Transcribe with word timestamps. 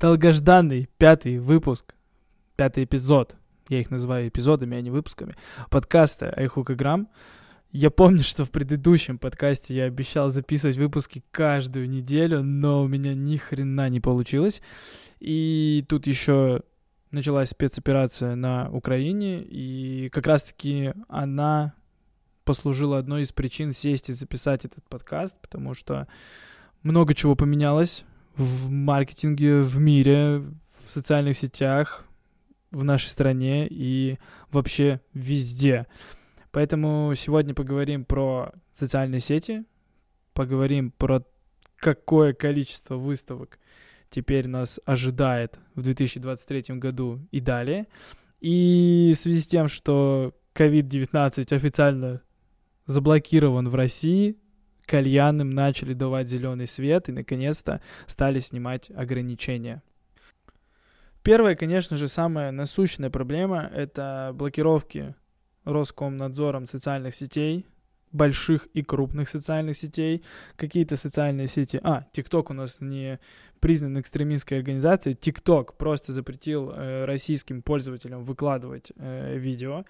долгожданный 0.00 0.88
пятый 0.96 1.38
выпуск, 1.38 1.94
пятый 2.56 2.84
эпизод, 2.84 3.36
я 3.68 3.80
их 3.80 3.90
называю 3.90 4.28
эпизодами, 4.28 4.78
а 4.78 4.80
не 4.80 4.90
выпусками, 4.90 5.36
подкаста 5.68 6.30
Айхукаграм. 6.30 7.06
Я 7.70 7.90
помню, 7.90 8.20
что 8.20 8.44
в 8.44 8.50
предыдущем 8.50 9.18
подкасте 9.18 9.74
я 9.74 9.84
обещал 9.84 10.30
записывать 10.30 10.78
выпуски 10.78 11.22
каждую 11.30 11.88
неделю, 11.88 12.42
но 12.42 12.82
у 12.82 12.88
меня 12.88 13.14
ни 13.14 13.36
хрена 13.36 13.90
не 13.90 14.00
получилось. 14.00 14.62
И 15.20 15.84
тут 15.86 16.06
еще 16.06 16.62
началась 17.10 17.50
спецоперация 17.50 18.34
на 18.34 18.70
Украине, 18.70 19.42
и 19.42 20.08
как 20.08 20.26
раз-таки 20.26 20.94
она 21.08 21.74
послужила 22.44 22.98
одной 22.98 23.22
из 23.22 23.32
причин 23.32 23.72
сесть 23.72 24.08
и 24.08 24.14
записать 24.14 24.64
этот 24.64 24.82
подкаст, 24.88 25.36
потому 25.42 25.74
что 25.74 26.08
много 26.82 27.14
чего 27.14 27.36
поменялось 27.36 28.04
в 28.36 28.70
маркетинге, 28.70 29.60
в 29.60 29.78
мире, 29.78 30.42
в 30.84 30.90
социальных 30.90 31.36
сетях, 31.36 32.06
в 32.70 32.84
нашей 32.84 33.06
стране 33.06 33.66
и 33.68 34.18
вообще 34.50 35.00
везде. 35.14 35.86
Поэтому 36.52 37.12
сегодня 37.16 37.54
поговорим 37.54 38.04
про 38.04 38.52
социальные 38.74 39.20
сети, 39.20 39.64
поговорим 40.32 40.90
про 40.90 41.24
какое 41.76 42.32
количество 42.32 42.96
выставок 42.96 43.58
теперь 44.10 44.48
нас 44.48 44.80
ожидает 44.84 45.58
в 45.74 45.82
2023 45.82 46.76
году 46.76 47.20
и 47.30 47.40
далее. 47.40 47.86
И 48.40 49.12
в 49.14 49.18
связи 49.18 49.40
с 49.40 49.46
тем, 49.46 49.68
что 49.68 50.34
COVID-19 50.54 51.54
официально 51.54 52.22
заблокирован 52.86 53.68
в 53.68 53.74
России, 53.74 54.36
кальянным 54.90 55.50
начали 55.50 55.94
давать 55.94 56.28
зеленый 56.28 56.66
свет 56.66 57.08
и 57.08 57.12
наконец-то 57.12 57.80
стали 58.08 58.40
снимать 58.40 58.90
ограничения. 58.90 59.84
Первая, 61.22 61.54
конечно 61.54 61.96
же, 61.96 62.08
самая 62.08 62.50
насущная 62.50 63.08
проблема— 63.08 63.70
это 63.74 64.32
блокировки 64.34 65.14
Роскомнадзором 65.64 66.66
социальных 66.66 67.14
сетей, 67.14 67.66
больших 68.10 68.66
и 68.74 68.82
крупных 68.82 69.28
социальных 69.28 69.76
сетей, 69.76 70.24
какие-то 70.56 70.96
социальные 70.96 71.46
сети. 71.46 71.78
А, 71.84 72.06
ТикТок 72.12 72.50
у 72.50 72.54
нас 72.54 72.80
не 72.80 73.20
признан 73.60 74.00
экстремистской 74.00 74.58
организацией. 74.58 75.14
ТикТок 75.14 75.76
просто 75.76 76.12
запретил 76.12 76.70
э, 76.70 77.04
российским 77.04 77.62
пользователям 77.62 78.24
выкладывать 78.24 78.90
э, 78.96 79.36
видео. 79.36 79.84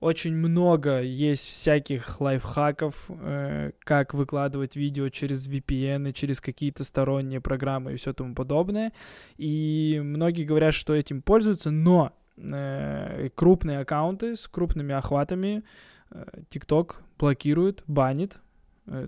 Очень 0.00 0.36
много 0.36 1.02
есть 1.02 1.48
всяких 1.48 2.20
лайфхаков, 2.20 3.06
э, 3.08 3.72
как 3.80 4.14
выкладывать 4.14 4.76
видео 4.76 5.08
через 5.08 5.48
VPN, 5.48 6.12
через 6.12 6.40
какие-то 6.40 6.84
сторонние 6.84 7.40
программы 7.40 7.92
и 7.92 7.96
все 7.96 8.12
тому 8.12 8.34
подобное. 8.34 8.92
И 9.38 10.00
многие 10.02 10.44
говорят, 10.44 10.74
что 10.74 10.94
этим 10.94 11.20
пользуются, 11.20 11.72
но 11.72 12.12
э, 12.36 13.28
крупные 13.34 13.80
аккаунты 13.80 14.36
с 14.36 14.46
крупными 14.46 14.94
охватами 14.94 15.64
э, 16.10 16.24
TikTok 16.48 16.94
блокирует, 17.18 17.82
банит, 17.88 18.38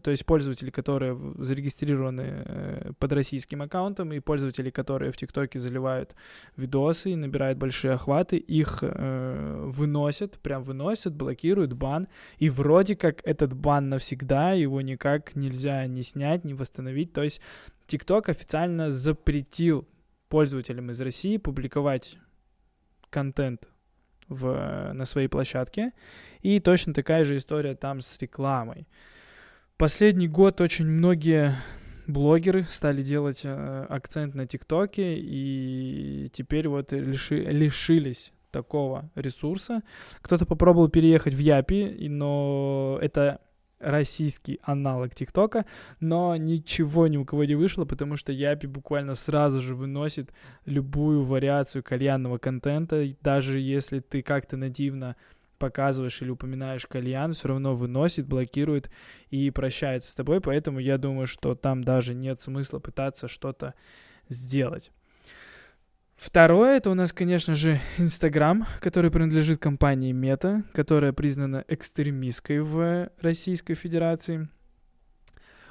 то 0.03 0.11
есть 0.11 0.27
пользователи, 0.27 0.71
которые 0.71 1.17
зарегистрированы 1.17 2.23
э, 2.45 2.93
под 2.99 3.13
российским 3.13 3.63
аккаунтом, 3.63 4.13
и 4.13 4.21
пользователи, 4.21 4.71
которые 4.71 5.11
в 5.11 5.17
ТикТоке 5.17 5.59
заливают 5.59 6.15
видосы 6.57 7.13
и 7.13 7.17
набирают 7.17 7.59
большие 7.59 7.95
охваты, 7.95 8.37
их 8.37 8.79
э, 8.83 9.65
выносят, 9.67 10.39
прям 10.41 10.63
выносят, 10.63 11.15
блокируют 11.15 11.73
бан, 11.73 12.09
и 12.39 12.51
вроде 12.51 12.97
как 12.97 13.21
этот 13.25 13.55
бан 13.55 13.89
навсегда, 13.89 14.53
его 14.53 14.81
никак 14.81 15.35
нельзя 15.37 15.87
ни 15.87 16.03
снять, 16.03 16.45
ни 16.45 16.53
восстановить, 16.53 17.13
то 17.13 17.23
есть 17.23 17.41
ТикТок 17.87 18.29
официально 18.29 18.91
запретил 18.91 19.89
пользователям 20.29 20.91
из 20.91 21.01
России 21.01 21.39
публиковать 21.39 22.19
контент 23.11 23.69
в, 24.29 24.93
на 24.93 25.05
своей 25.05 25.29
площадке, 25.29 25.93
и 26.41 26.61
точно 26.61 26.95
такая 26.95 27.25
же 27.25 27.37
история 27.37 27.75
там 27.75 28.01
с 28.01 28.19
рекламой. 28.21 28.87
Последний 29.81 30.29
год 30.29 30.61
очень 30.61 30.85
многие 30.85 31.55
блогеры 32.07 32.65
стали 32.65 33.03
делать 33.03 33.41
э, 33.45 33.87
акцент 33.89 34.35
на 34.35 34.47
ТикТоке, 34.47 35.17
и 35.17 36.29
теперь 36.35 36.69
вот 36.69 36.93
лиши, 36.93 37.37
лишились 37.37 38.35
такого 38.51 39.11
ресурса. 39.15 39.83
Кто-то 40.21 40.45
попробовал 40.45 40.91
переехать 40.91 41.33
в 41.33 41.39
Япи, 41.39 41.97
но 42.11 42.99
это 43.01 43.41
российский 43.79 44.61
аналог 44.63 45.15
ТикТока, 45.15 45.65
но 45.99 46.37
ничего 46.37 47.07
ни 47.07 47.17
у 47.17 47.25
кого 47.25 47.47
не 47.47 47.55
вышло, 47.55 47.87
потому 47.87 48.17
что 48.19 48.33
Япи 48.33 48.67
буквально 48.67 49.15
сразу 49.15 49.63
же 49.63 49.75
выносит 49.75 50.35
любую 50.67 51.25
вариацию 51.25 51.83
кальянного 51.83 52.37
контента, 52.37 53.03
даже 53.23 53.59
если 53.59 54.01
ты 54.01 54.21
как-то 54.21 54.59
нативно 54.59 55.17
показываешь 55.61 56.21
или 56.23 56.31
упоминаешь 56.31 56.87
кальян, 56.87 57.35
все 57.35 57.49
равно 57.49 57.75
выносит, 57.75 58.27
блокирует 58.27 58.91
и 59.29 59.51
прощается 59.51 60.11
с 60.11 60.15
тобой, 60.17 60.41
поэтому 60.41 60.81
я 60.81 60.99
думаю, 60.99 61.29
что 61.29 61.55
там 61.55 61.85
даже 61.85 62.15
нет 62.15 62.41
смысла 62.41 62.81
пытаться 62.81 63.29
что-то 63.29 63.75
сделать. 64.29 64.91
Второе, 66.17 66.77
это 66.77 66.91
у 66.91 66.95
нас, 66.95 67.13
конечно 67.13 67.55
же, 67.55 67.81
Инстаграм, 67.99 68.67
который 68.81 69.11
принадлежит 69.11 69.61
компании 69.61 70.13
Мета, 70.13 70.65
которая 70.75 71.13
признана 71.13 71.65
экстремистской 71.69 72.61
в 72.61 73.11
Российской 73.21 73.75
Федерации. 73.75 74.49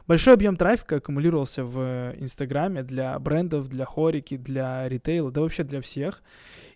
Большой 0.07 0.33
объем 0.33 0.55
трафика 0.55 0.95
аккумулировался 0.95 1.63
в 1.63 2.15
Инстаграме 2.17 2.81
для 2.81 3.19
брендов, 3.19 3.69
для 3.69 3.85
хорики, 3.85 4.37
для 4.37 4.89
ритейла, 4.89 5.31
да 5.31 5.41
вообще 5.41 5.63
для 5.63 5.81
всех. 5.81 6.23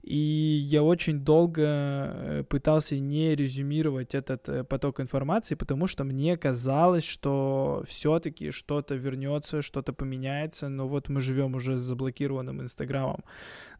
И 0.03 0.17
я 0.17 0.83
очень 0.83 1.19
долго 1.19 1.61
э, 1.63 2.43
пытался 2.49 2.99
не 2.99 3.35
резюмировать 3.35 4.13
этот 4.15 4.49
э, 4.49 4.63
поток 4.65 4.99
информации, 4.99 5.55
потому 5.55 5.87
что 5.87 6.03
мне 6.03 6.35
казалось, 6.35 7.05
что 7.05 7.83
все-таки 7.87 8.51
что-то 8.51 8.95
вернется, 8.95 9.61
что-то 9.61 9.93
поменяется. 9.93 10.67
Но 10.67 10.89
вот 10.89 11.07
мы 11.07 11.21
живем 11.21 11.55
уже 11.55 11.77
с 11.77 11.81
заблокированным 11.81 12.61
Инстаграмом 12.61 13.23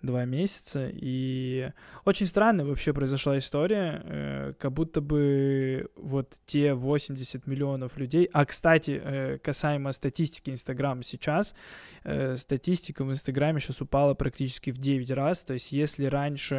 два 0.03 0.25
месяца. 0.25 0.89
И 0.93 1.71
очень 2.05 2.27
странная 2.27 2.65
вообще 2.65 2.93
произошла 2.93 3.37
история, 3.37 4.01
э, 4.03 4.53
как 4.59 4.71
будто 4.73 5.01
бы 5.01 5.89
вот 5.95 6.35
те 6.45 6.73
80 6.73 7.47
миллионов 7.47 7.97
людей... 7.97 8.29
А, 8.33 8.45
кстати, 8.45 9.01
э, 9.03 9.37
касаемо 9.39 9.91
статистики 9.93 10.51
Инстаграма 10.51 11.03
сейчас, 11.03 11.55
э, 12.03 12.35
статистика 12.35 13.03
в 13.03 13.11
Инстаграме 13.11 13.59
сейчас 13.59 13.81
упала 13.81 14.13
практически 14.13 14.71
в 14.71 14.77
9 14.77 15.11
раз. 15.11 15.43
То 15.43 15.53
есть 15.53 15.71
если 15.71 16.05
раньше 16.05 16.53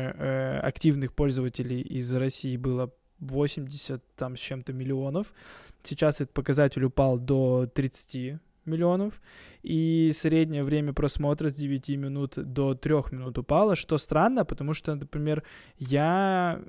активных 0.63 1.15
пользователей 1.15 1.83
из 1.83 2.13
России 2.15 2.57
было 2.57 2.93
80 3.21 4.03
там 4.17 4.37
с 4.37 4.41
чем-то 4.41 4.73
миллионов, 4.73 5.35
сейчас 5.83 6.21
этот 6.21 6.33
показатель 6.33 6.85
упал 6.85 7.19
до 7.19 7.67
30 7.67 8.39
миллионов, 8.67 9.21
и 9.63 10.11
среднее 10.13 10.65
время 10.65 10.93
просмотра 10.93 11.51
с 11.51 11.55
9 11.55 11.91
минут 11.91 12.35
до 12.37 12.75
3 12.75 12.95
минут 13.13 13.39
упало, 13.39 13.75
что 13.77 13.99
странно, 13.99 14.45
потому 14.45 14.75
что, 14.75 14.95
например, 14.95 15.43
я 15.79 16.63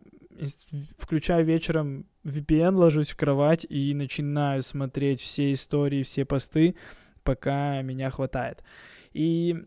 включаю 0.98 1.46
вечером 1.46 2.06
VPN, 2.24 2.76
ложусь 2.76 3.12
в 3.12 3.18
кровать 3.18 3.66
и 3.70 3.94
начинаю 3.94 4.62
смотреть 4.62 5.22
все 5.22 5.52
истории, 5.52 6.04
все 6.04 6.26
посты, 6.26 6.76
пока 7.24 7.82
меня 7.82 8.10
хватает. 8.10 8.64
И 9.14 9.66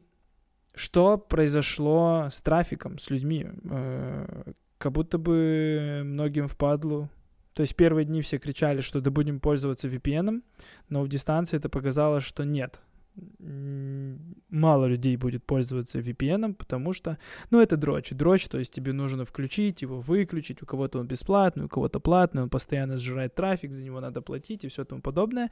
что 0.75 1.19
произошло 1.19 2.28
с 2.31 2.41
трафиком, 2.41 2.99
с 2.99 3.11
людьми? 3.11 3.47
Э, 3.71 4.53
как 4.78 4.93
будто 4.93 5.19
бы 5.19 6.03
многим 6.05 6.47
впадлу 6.47 7.11
то 7.59 7.63
есть 7.63 7.75
первые 7.75 8.05
дни 8.05 8.23
все 8.23 8.39
кричали, 8.39 8.81
что 8.83 9.01
да 9.01 9.11
будем 9.11 9.41
пользоваться 9.41 9.89
VPN, 9.89 10.45
но 10.91 11.03
в 11.03 11.09
дистанции 11.09 11.57
это 11.57 11.69
показало, 11.69 12.21
что 12.21 12.45
нет. 12.45 12.81
Мало 14.49 14.85
людей 14.85 15.17
будет 15.17 15.45
пользоваться 15.45 15.99
VPN, 15.99 16.55
потому 16.55 16.93
что, 16.93 17.19
ну, 17.50 17.61
это 17.61 17.77
дрочь. 17.77 18.11
Дрочь, 18.12 18.47
то 18.47 18.61
есть 18.61 18.73
тебе 18.73 18.93
нужно 18.93 19.25
включить 19.25 19.82
его, 19.82 19.99
выключить. 19.99 20.62
У 20.62 20.67
кого-то 20.67 21.00
он 21.00 21.09
бесплатный, 21.09 21.65
у 21.65 21.69
кого-то 21.69 21.99
платный, 21.99 22.43
он 22.43 22.49
постоянно 22.49 22.97
сжирает 22.97 23.35
трафик, 23.35 23.73
за 23.73 23.85
него 23.85 23.99
надо 23.99 24.23
платить 24.23 24.62
и 24.62 24.69
все 24.69 24.85
тому 24.85 25.03
подобное. 25.03 25.50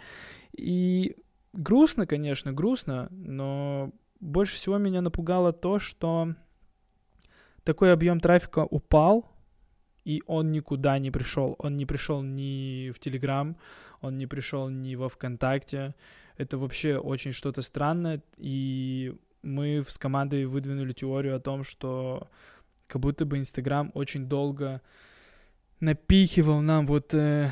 И 0.57 1.17
грустно, 1.55 2.07
конечно, 2.07 2.53
грустно, 2.53 3.09
но 3.11 3.91
больше 4.21 4.55
всего 4.55 4.79
меня 4.79 5.01
напугало 5.01 5.53
то, 5.53 5.81
что 5.81 6.37
такой 7.65 7.93
объем 7.93 8.21
трафика 8.21 8.65
упал, 8.65 9.36
и 10.07 10.23
он 10.27 10.53
никуда 10.53 10.99
не 11.01 11.11
пришел. 11.11 11.57
Он 11.59 11.77
не 11.77 11.85
пришел 11.85 12.23
ни 12.23 12.93
в 12.93 13.01
Телеграм, 13.01 13.57
он 14.01 14.17
не 14.17 14.27
пришел 14.27 14.69
ни 14.69 14.95
во 14.95 15.09
ВКонтакте. 15.09 15.97
Это 16.39 16.59
вообще 16.59 16.97
очень 16.97 17.33
что-то 17.33 17.61
странное, 17.61 18.23
и 18.37 19.17
мы 19.43 19.83
с 19.87 19.99
командой 19.99 20.45
выдвинули 20.45 20.93
теорию 20.93 21.35
о 21.35 21.41
том, 21.41 21.65
что 21.65 22.29
как 22.87 23.03
будто 23.03 23.25
бы 23.25 23.37
Инстаграм 23.37 23.91
очень 23.95 24.27
долго 24.27 24.81
напихивал 25.81 26.61
нам 26.61 26.87
вот 26.87 27.13
э, 27.13 27.51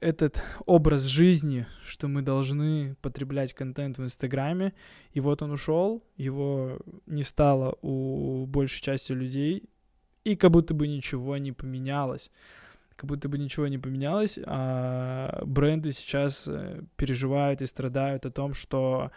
этот 0.00 0.42
образ 0.66 1.04
жизни, 1.04 1.66
что 1.84 2.08
мы 2.08 2.22
должны 2.22 2.96
потреблять 3.00 3.54
контент 3.54 3.98
в 3.98 4.02
Инстаграме, 4.02 4.74
и 5.12 5.20
вот 5.20 5.40
он 5.40 5.52
ушел, 5.52 6.02
его 6.16 6.80
не 7.06 7.22
стало 7.22 7.78
у 7.80 8.44
большей 8.46 8.82
части 8.82 9.12
людей, 9.12 9.68
и 10.24 10.36
как 10.36 10.50
будто 10.50 10.74
бы 10.74 10.86
ничего 10.88 11.36
не 11.36 11.52
поменялось. 11.52 12.30
Как 12.96 13.08
будто 13.08 13.28
бы 13.28 13.38
ничего 13.38 13.66
не 13.66 13.78
поменялось, 13.78 14.38
а 14.44 15.42
бренды 15.44 15.92
сейчас 15.92 16.46
э, 16.46 16.82
переживают 16.96 17.62
и 17.62 17.66
страдают 17.66 18.26
о 18.26 18.30
том, 18.30 18.54
что 18.54 19.10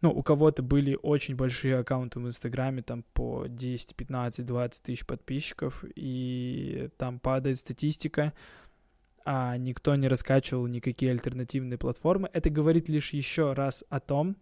ну, 0.00 0.10
у 0.10 0.22
кого-то 0.22 0.62
были 0.62 0.98
очень 1.00 1.36
большие 1.36 1.78
аккаунты 1.78 2.18
в 2.18 2.26
Инстаграме, 2.26 2.82
там 2.82 3.04
по 3.14 3.46
10, 3.46 3.94
15, 3.94 4.44
20 4.44 4.82
тысяч 4.82 5.06
подписчиков, 5.06 5.84
и 5.94 6.90
там 6.96 7.20
падает 7.20 7.58
статистика, 7.58 8.32
а 9.24 9.56
никто 9.56 9.94
не 9.94 10.08
раскачивал 10.08 10.66
никакие 10.66 11.12
альтернативные 11.12 11.78
платформы. 11.78 12.28
Это 12.32 12.50
говорит 12.50 12.88
лишь 12.88 13.12
еще 13.12 13.52
раз 13.52 13.84
о 13.88 14.00
том, 14.00 14.36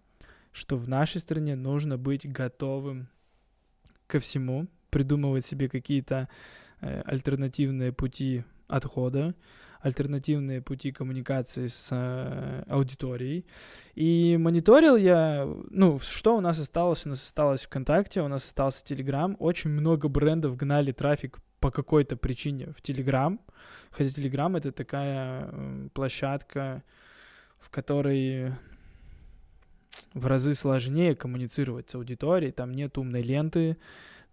что 0.53 0.77
в 0.77 0.89
нашей 0.89 1.21
стране 1.21 1.57
нужно 1.57 1.99
быть 1.99 2.27
готовым 2.27 3.09
ко 4.07 4.19
всему, 4.19 4.67
придумывать 4.91 5.47
себе 5.47 5.69
какие-то 5.69 6.29
э, 6.81 7.03
альтернативные 7.03 7.93
пути 7.93 8.45
отхода, 8.69 9.35
альтернативные 9.81 10.61
пути 10.61 10.93
коммуникации 10.93 11.67
с 11.67 11.89
э, 11.91 12.65
аудиторией. 12.69 13.47
И 13.95 14.37
мониторил 14.39 14.97
я, 14.97 15.49
ну, 15.71 15.99
что 15.99 16.37
у 16.37 16.41
нас 16.41 16.59
осталось? 16.59 17.07
У 17.07 17.09
нас 17.09 17.25
осталось 17.25 17.63
ВКонтакте, 17.65 18.23
у 18.23 18.29
нас 18.29 18.47
остался 18.47 18.85
Телеграм. 18.85 19.37
Очень 19.39 19.71
много 19.71 20.09
брендов 20.09 20.57
гнали 20.57 20.93
трафик 20.93 21.39
по 21.61 21.71
какой-то 21.71 22.17
причине 22.17 22.73
в 22.77 22.83
Телеграм. 22.83 23.41
Хотя 23.91 24.11
Телеграм— 24.11 24.57
это 24.57 24.73
такая 24.73 25.91
площадка, 25.95 26.83
в 27.59 27.71
которой 27.71 28.53
в 30.15 30.27
разы 30.27 30.55
сложнее 30.55 31.15
коммуницировать 31.15 31.91
с 31.91 31.95
аудиторией, 31.95 32.53
там 32.53 32.73
нет 32.73 32.99
умной 32.99 33.23
ленты, 33.23 33.77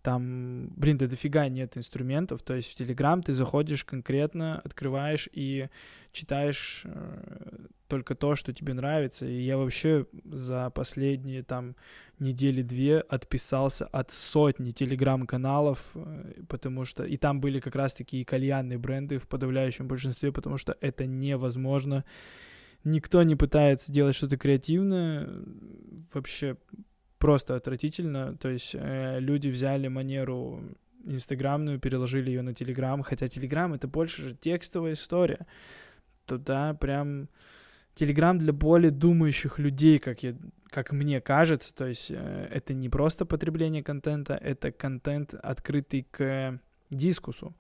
там, 0.08 0.70
блин, 0.78 0.98
да 0.98 1.06
дофига 1.06 1.50
нет 1.50 1.76
инструментов, 1.76 2.42
то 2.42 2.56
есть 2.56 2.72
в 2.72 2.80
Telegram 2.80 3.22
ты 3.22 3.34
заходишь 3.34 3.84
конкретно, 3.84 4.62
открываешь 4.64 5.28
и 5.34 5.68
читаешь 6.14 6.84
э, 6.86 7.66
только 7.90 8.16
то, 8.16 8.36
что 8.36 8.54
тебе 8.54 8.74
нравится, 8.74 9.26
и 9.26 9.42
я 9.42 9.58
вообще 9.58 10.06
за 10.24 10.70
последние 10.70 11.44
там 11.44 11.76
недели-две 12.20 13.02
отписался 13.02 13.86
от 13.86 14.12
сотни 14.12 14.72
телеграм-каналов, 14.72 15.92
э, 15.96 16.44
потому 16.48 16.86
что, 16.86 17.04
и 17.04 17.18
там 17.18 17.42
были 17.42 17.60
как 17.60 17.76
раз 17.76 17.94
такие 17.94 18.24
кальянные 18.24 18.78
бренды 18.78 19.18
в 19.18 19.28
подавляющем 19.28 19.90
большинстве, 19.90 20.32
потому 20.32 20.58
что 20.58 20.78
это 20.80 21.06
невозможно, 21.06 22.06
никто 22.86 23.24
не 23.24 23.36
пытается 23.36 23.92
делать 23.92 24.16
что-то 24.16 24.38
креативное, 24.38 25.28
вообще 26.14 26.56
просто 27.18 27.56
отвратительно. 27.56 28.38
То 28.38 28.50
есть 28.50 28.76
э, 28.76 29.20
люди 29.20 29.48
взяли 29.48 29.88
манеру 29.88 30.64
инстаграмную, 31.06 31.80
переложили 31.80 32.30
ее 32.30 32.42
на 32.42 32.54
телеграм, 32.54 33.02
хотя 33.02 33.28
телеграм 33.28 33.74
это 33.74 33.88
больше 33.88 34.24
же 34.24 34.36
текстовая 34.36 34.94
история. 34.94 35.46
Туда 36.26 36.74
прям 36.74 37.30
телеграм 37.96 38.38
для 38.38 38.54
более 38.54 38.92
думающих 38.92 39.60
людей, 39.60 40.00
как, 40.00 40.24
я, 40.24 40.36
как 40.70 40.92
мне 40.92 41.22
кажется. 41.22 41.74
То 41.76 41.88
есть 41.88 42.12
э, 42.12 42.48
это 42.52 42.74
не 42.74 42.90
просто 42.90 43.26
потребление 43.26 43.84
контента, 43.84 44.36
это 44.36 44.72
контент, 44.72 45.34
открытый 45.34 46.08
к 46.10 46.60
дискусу. 46.90 47.56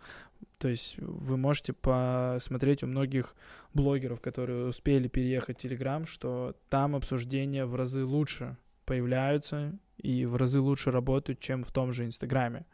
То 0.59 0.67
есть 0.67 0.97
вы 0.99 1.37
можете 1.37 1.73
посмотреть 1.73 2.83
у 2.83 2.87
многих 2.87 3.35
блогеров, 3.73 4.21
которые 4.21 4.67
успели 4.67 5.07
переехать 5.07 5.57
в 5.57 5.61
Телеграм, 5.61 6.05
что 6.05 6.55
там 6.69 6.95
обсуждение 6.95 7.65
в 7.65 7.75
разы 7.75 8.03
лучше, 8.03 8.57
появляются 8.87 9.77
и 9.97 10.25
в 10.25 10.35
разы 10.37 10.59
лучше 10.59 10.89
работают, 10.89 11.39
чем 11.39 11.63
в 11.63 11.71
том 11.71 11.91
же 11.91 12.05
Инстаграме. 12.05 12.65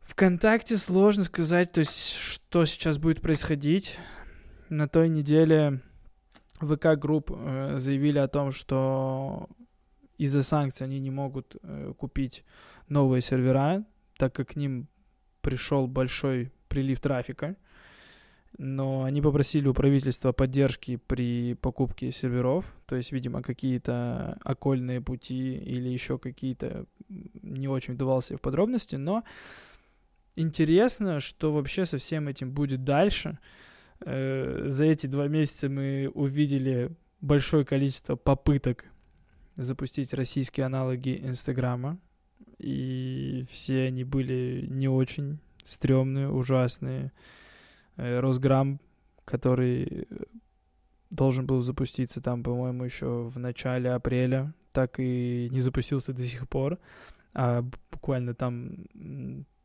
Вконтакте 0.00 0.76
сложно 0.76 1.22
сказать, 1.22 1.70
то 1.70 1.80
есть, 1.80 2.14
что 2.14 2.64
сейчас 2.64 2.98
будет 2.98 3.20
происходить. 3.20 3.98
На 4.68 4.88
той 4.88 5.08
неделе 5.08 5.80
VK 6.60 6.98
Group 6.98 7.30
э, 7.30 7.74
заявили 7.78 8.18
о 8.18 8.28
том, 8.28 8.50
что 8.50 9.48
из-за 10.18 10.42
санкций 10.42 10.86
они 10.86 10.98
не 10.98 11.10
могут 11.10 11.56
э, 11.62 11.92
купить 11.96 12.44
новые 12.88 13.20
сервера, 13.20 13.84
так 14.16 14.34
как 14.34 14.50
к 14.50 14.56
ним 14.56 14.88
пришел 15.42 15.86
большой 15.86 16.52
прилив 16.68 17.00
трафика 17.00 17.56
но 18.58 19.04
они 19.04 19.22
попросили 19.22 19.68
у 19.68 19.74
правительства 19.74 20.32
поддержки 20.32 20.96
при 20.96 21.54
покупке 21.54 22.12
серверов, 22.12 22.64
то 22.86 22.96
есть, 22.96 23.12
видимо, 23.12 23.42
какие-то 23.42 24.38
окольные 24.42 25.00
пути 25.00 25.54
или 25.56 25.88
еще 25.88 26.18
какие-то, 26.18 26.86
не 27.08 27.68
очень 27.68 27.94
вдавался 27.94 28.36
в 28.36 28.40
подробности, 28.40 28.96
но 28.96 29.24
интересно, 30.36 31.20
что 31.20 31.52
вообще 31.52 31.86
со 31.86 31.98
всем 31.98 32.28
этим 32.28 32.52
будет 32.52 32.84
дальше. 32.84 33.38
Э, 34.00 34.64
за 34.66 34.84
эти 34.84 35.06
два 35.06 35.28
месяца 35.28 35.68
мы 35.68 36.10
увидели 36.14 36.90
большое 37.20 37.64
количество 37.64 38.16
попыток 38.16 38.84
запустить 39.56 40.14
российские 40.14 40.66
аналоги 40.66 41.20
Инстаграма, 41.22 41.98
и 42.58 43.44
все 43.50 43.86
они 43.86 44.04
были 44.04 44.66
не 44.68 44.88
очень 44.88 45.38
стрёмные, 45.62 46.30
ужасные, 46.30 47.12
Росграм, 48.20 48.80
который 49.24 50.08
должен 51.10 51.46
был 51.46 51.60
запуститься 51.62 52.20
там, 52.20 52.42
по-моему, 52.42 52.84
еще 52.84 53.22
в 53.24 53.38
начале 53.38 53.90
апреля, 53.90 54.54
так 54.72 54.98
и 54.98 55.48
не 55.50 55.60
запустился 55.60 56.12
до 56.12 56.22
сих 56.22 56.48
пор. 56.48 56.78
А 57.34 57.62
буквально 57.92 58.34
там 58.34 58.86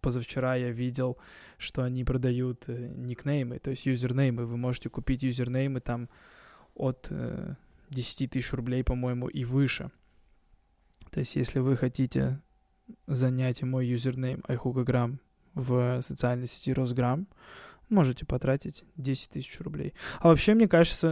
позавчера 0.01 0.55
я 0.55 0.71
видел, 0.71 1.17
что 1.57 1.81
они 1.81 2.03
продают 2.03 2.65
э, 2.67 2.91
никнеймы, 2.95 3.57
то 3.57 3.71
есть 3.71 3.87
юзернеймы. 3.87 4.45
Вы 4.45 4.55
можете 4.55 4.89
купить 4.89 5.23
юзернеймы 5.23 5.81
там 5.81 6.09
от 6.75 7.07
э, 7.09 7.55
10 7.89 8.29
тысяч 8.29 8.53
рублей, 8.53 8.83
по-моему, 8.83 9.27
и 9.27 9.43
выше. 9.43 9.89
То 11.09 11.21
есть 11.21 11.35
если 11.35 11.59
вы 11.59 11.75
хотите 11.75 12.39
занять 13.07 13.63
мой 13.63 13.87
юзернейм 13.87 14.43
iHookAgram 14.47 15.17
в 15.55 16.01
социальной 16.01 16.45
сети 16.45 16.71
Росграм, 16.71 17.27
можете 17.89 18.25
потратить 18.25 18.83
10 18.97 19.29
тысяч 19.29 19.59
рублей. 19.59 19.93
А 20.19 20.29
вообще, 20.29 20.53
мне 20.53 20.67
кажется, 20.67 21.09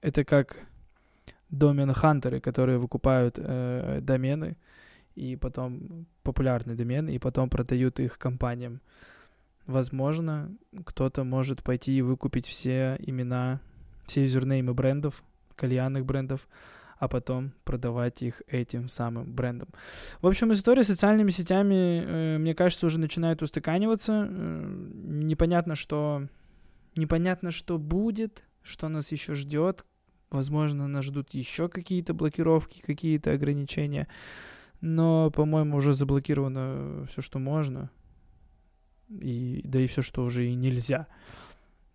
это 0.00 0.24
как 0.24 0.66
домен-хантеры, 1.50 2.40
которые 2.40 2.78
выкупают 2.78 3.38
э, 3.38 4.00
домены, 4.02 4.56
и 5.14 5.36
потом 5.36 6.06
популярные 6.22 6.76
домены, 6.76 7.14
и 7.14 7.18
потом 7.18 7.50
продают 7.50 7.98
их 7.98 8.18
компаниям. 8.18 8.80
Возможно, 9.66 10.54
кто-то 10.84 11.24
может 11.24 11.62
пойти 11.62 11.98
и 11.98 12.02
выкупить 12.02 12.46
все 12.46 12.96
имена, 13.00 13.60
все 14.06 14.22
юзернеймы 14.22 14.74
брендов, 14.74 15.22
кальянных 15.56 16.06
брендов, 16.06 16.48
а 16.98 17.08
потом 17.08 17.52
продавать 17.64 18.22
их 18.22 18.42
этим 18.48 18.88
самым 18.88 19.32
брендом. 19.32 19.68
В 20.20 20.26
общем, 20.26 20.52
история 20.52 20.82
с 20.82 20.88
социальными 20.88 21.30
сетями, 21.30 22.02
э, 22.04 22.38
мне 22.38 22.54
кажется, 22.54 22.86
уже 22.86 22.98
начинает 22.98 23.42
устаканиваться. 23.42 24.28
Э, 24.28 24.88
непонятно, 25.04 25.74
что 25.74 26.26
непонятно, 26.96 27.50
что 27.50 27.78
будет, 27.78 28.44
что 28.62 28.88
нас 28.88 29.12
еще 29.12 29.34
ждет. 29.34 29.84
Возможно, 30.30 30.88
нас 30.88 31.04
ждут 31.04 31.32
еще 31.32 31.68
какие-то 31.68 32.14
блокировки, 32.14 32.80
какие-то 32.80 33.32
ограничения. 33.32 34.08
Но, 34.80 35.30
по-моему, 35.30 35.76
уже 35.76 35.92
заблокировано 35.92 37.06
все, 37.10 37.22
что 37.22 37.38
можно. 37.38 37.90
И, 39.08 39.62
да 39.64 39.80
и 39.80 39.86
все, 39.86 40.02
что 40.02 40.24
уже 40.24 40.48
и 40.48 40.54
нельзя. 40.54 41.06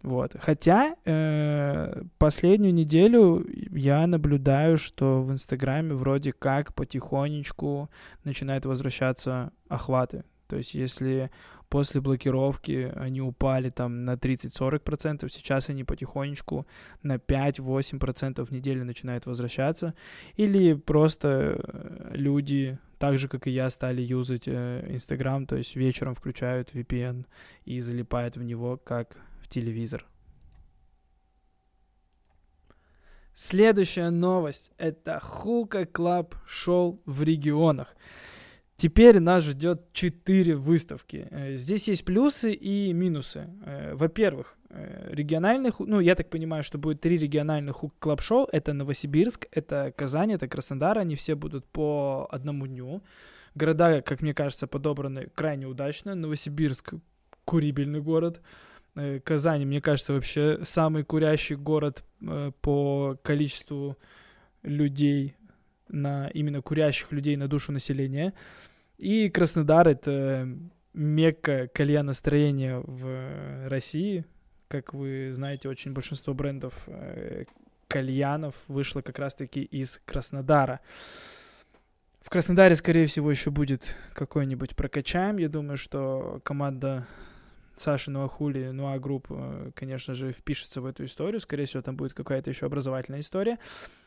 Вот. 0.03 0.35
Хотя 0.37 0.95
э, 1.05 2.03
последнюю 2.17 2.73
неделю 2.73 3.47
я 3.71 4.05
наблюдаю, 4.05 4.77
что 4.77 5.21
в 5.21 5.31
Инстаграме 5.31 5.93
вроде 5.95 6.33
как 6.33 6.75
потихонечку 6.75 7.89
начинают 8.25 8.65
возвращаться 8.65 9.53
охваты. 9.69 10.25
То 10.47 10.57
есть 10.57 10.75
если 10.75 11.31
после 11.69 12.01
блокировки 12.01 12.91
они 12.95 13.21
упали 13.21 13.69
там 13.69 14.03
на 14.03 14.15
30-40%, 14.15 15.29
сейчас 15.29 15.69
они 15.69 15.85
потихонечку 15.85 16.67
на 17.01 17.15
5-8% 17.15 18.43
в 18.43 18.51
неделю 18.51 18.83
начинают 18.83 19.25
возвращаться. 19.25 19.93
Или 20.35 20.73
просто 20.73 21.61
э, 21.63 22.09
люди, 22.11 22.77
так 22.99 23.17
же, 23.17 23.29
как 23.29 23.47
и 23.47 23.51
я, 23.51 23.69
стали 23.69 24.01
юзать 24.01 24.47
э, 24.47 24.85
Инстаграм, 24.89 25.45
то 25.45 25.55
есть 25.55 25.77
вечером 25.77 26.13
включают 26.13 26.75
VPN 26.75 27.25
и 27.63 27.79
залипают 27.79 28.35
в 28.35 28.43
него 28.43 28.75
как 28.75 29.17
телевизор. 29.47 30.05
Следующая 33.33 34.11
новость— 34.11 34.71
это 34.77 35.19
Hookah 35.19 35.85
Club 35.85 36.35
Show 36.45 37.01
в 37.05 37.23
регионах. 37.23 37.95
Теперь 38.75 39.19
нас 39.19 39.43
ждет 39.43 39.93
4 39.93 40.55
выставки. 40.55 41.27
Э, 41.31 41.55
здесь 41.55 41.87
есть 41.87 42.05
плюсы 42.05 42.51
и 42.51 42.93
минусы. 42.93 43.49
Э, 43.65 43.95
во-первых, 43.95 44.57
э, 44.69 45.09
региональных, 45.11 45.79
ну, 45.79 45.99
я 45.99 46.15
так 46.15 46.29
понимаю, 46.29 46.63
что 46.63 46.77
будет 46.77 46.99
три 46.99 47.17
региональных 47.17 47.83
Club 47.99 48.21
Show. 48.21 48.47
Это 48.51 48.73
Новосибирск, 48.73 49.47
это 49.51 49.93
Казань, 49.95 50.33
это 50.33 50.47
Краснодар. 50.47 50.97
Они 50.97 51.15
все 51.15 51.35
будут 51.35 51.65
по 51.65 52.27
одному 52.31 52.67
дню. 52.67 53.01
Города, 53.55 54.01
как 54.01 54.21
мне 54.21 54.33
кажется, 54.33 54.67
подобраны 54.67 55.29
крайне 55.33 55.65
удачно. 55.65 56.13
Новосибирск— 56.15 56.95
курибельный 57.45 58.01
город. 58.01 58.41
Казань, 59.23 59.65
мне 59.65 59.81
кажется, 59.81 60.13
вообще 60.13 60.59
самый 60.63 61.03
курящий 61.03 61.55
город 61.55 62.03
по 62.61 63.17
количеству 63.23 63.97
людей 64.61 65.35
на 65.89 66.27
именно 66.29 66.61
курящих 66.61 67.11
людей 67.11 67.35
на 67.35 67.47
душу 67.47 67.71
населения. 67.71 68.33
И 68.97 69.29
Краснодар— 69.29 69.87
это 69.89 70.47
мекка 70.93 71.67
кальяностроения 71.67 72.81
в 72.85 73.67
России. 73.67 74.25
Как 74.67 74.93
вы 74.93 75.29
знаете, 75.31 75.69
очень 75.69 75.93
большинство 75.93 76.33
брендов 76.33 76.83
э, 76.87 77.45
кальянов 77.87 78.55
вышло 78.67 79.01
как 79.01 79.19
раз-таки 79.19 79.61
из 79.63 80.01
Краснодара. 80.05 80.79
В 82.21 82.29
Краснодаре, 82.29 82.75
скорее 82.75 83.05
всего, 83.05 83.29
еще 83.29 83.51
будет 83.51 83.95
какой-нибудь 84.13 84.75
прокачаем. 84.75 85.37
Я 85.37 85.49
думаю, 85.49 85.77
что 85.77 86.39
команда 86.43 87.05
Саши 87.75 88.11
Nuahule, 88.11 88.69
Nua 88.69 88.99
Group, 88.99 89.27
э, 89.29 89.71
конечно 89.75 90.13
же, 90.13 90.31
впишется 90.31 90.81
в 90.81 90.85
эту 90.85 91.05
историю. 91.05 91.39
Скорее 91.39 91.65
всего, 91.65 91.81
там 91.81 91.95
будет 91.95 92.13
какая-то 92.13 92.49
еще 92.49 92.65
образовательная 92.65 93.21
история. 93.21 93.59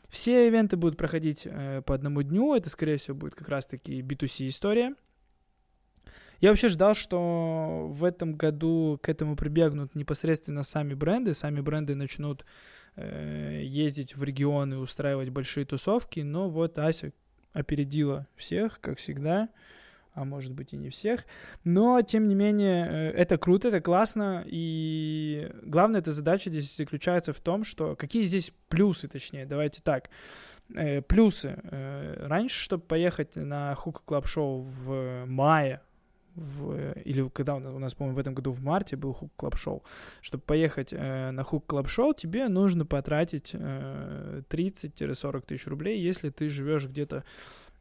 Все 0.09 0.47
ивенты 0.47 0.77
будут 0.77 0.97
проходить 0.97 1.43
э, 1.45 1.81
по 1.85 1.93
одному 1.93 2.21
дню. 2.21 2.55
Это, 2.55 2.69
скорее 2.69 2.97
всего, 2.97 3.17
будет 3.17 3.35
как 3.35 3.49
раз-таки 3.49 4.01
B2C 4.01 4.47
история. 4.47 4.95
Я 6.39 6.49
вообще 6.49 6.69
ждал, 6.69 6.93
что 6.93 7.87
в 7.89 8.03
этом 8.03 8.35
году 8.35 8.99
к 9.01 9.09
этому 9.09 9.35
прибегнут 9.35 9.95
непосредственно 9.95 10.63
сами 10.63 10.93
бренды. 10.93 11.33
Сами 11.33 11.61
бренды 11.61 11.95
начнут 11.95 12.45
э, 12.95 13.61
ездить 13.63 14.15
в 14.15 14.23
регионы, 14.23 14.77
устраивать 14.77 15.29
большие 15.29 15.65
тусовки. 15.65 16.21
Но 16.21 16.49
вот 16.49 16.77
Ася 16.79 17.11
опередила 17.53 18.27
всех, 18.35 18.79
как 18.79 18.99
всегда 18.99 19.49
а 20.17 20.25
может 20.25 20.53
быть 20.53 20.73
и 20.73 20.77
не 20.77 20.89
всех. 20.89 21.25
Но, 21.63 22.01
тем 22.01 22.27
не 22.27 22.33
менее, 22.33 22.87
э, 22.87 23.11
это 23.11 23.37
круто, 23.37 23.67
это 23.67 23.81
классно, 23.81 24.43
и 24.47 25.51
главная 25.61 26.01
эта 26.01 26.11
задача 26.11 26.49
здесь 26.49 26.75
заключается 26.75 27.33
в 27.33 27.39
том, 27.39 27.63
что 27.63 27.95
какие 27.95 28.23
здесь 28.23 28.51
плюсы, 28.67 29.07
точнее, 29.07 29.45
давайте 29.45 29.81
так. 29.83 30.09
Э, 30.73 31.01
плюсы. 31.01 31.59
Э, 31.63 32.25
раньше, 32.27 32.59
чтобы 32.59 32.83
поехать 32.83 33.35
на 33.35 33.75
Hookah 33.75 34.01
Club 34.05 34.25
Show 34.25 34.61
в 34.61 35.25
мае, 35.25 35.81
в, 36.33 36.93
или 37.05 37.27
когда 37.29 37.55
у 37.55 37.79
нас, 37.79 37.93
по-моему, 37.93 38.15
в 38.15 38.19
этом 38.19 38.33
году 38.33 38.51
в 38.51 38.61
марте 38.61 38.95
был 38.95 39.13
Hookah 39.13 39.31
Club 39.35 39.55
Show. 39.55 39.83
Чтобы 40.21 40.43
поехать 40.43 40.93
э, 40.93 41.31
на 41.31 41.43
Hookah 41.43 41.67
Club 41.67 41.87
Show, 41.87 42.13
тебе 42.13 42.47
нужно 42.47 42.85
потратить 42.85 43.51
э, 43.53 44.41
30-40 44.49 45.45
тысяч 45.45 45.67
рублей, 45.67 45.99
если 45.99 46.29
ты 46.29 46.49
живешь 46.49 46.87
где-то 46.87 47.23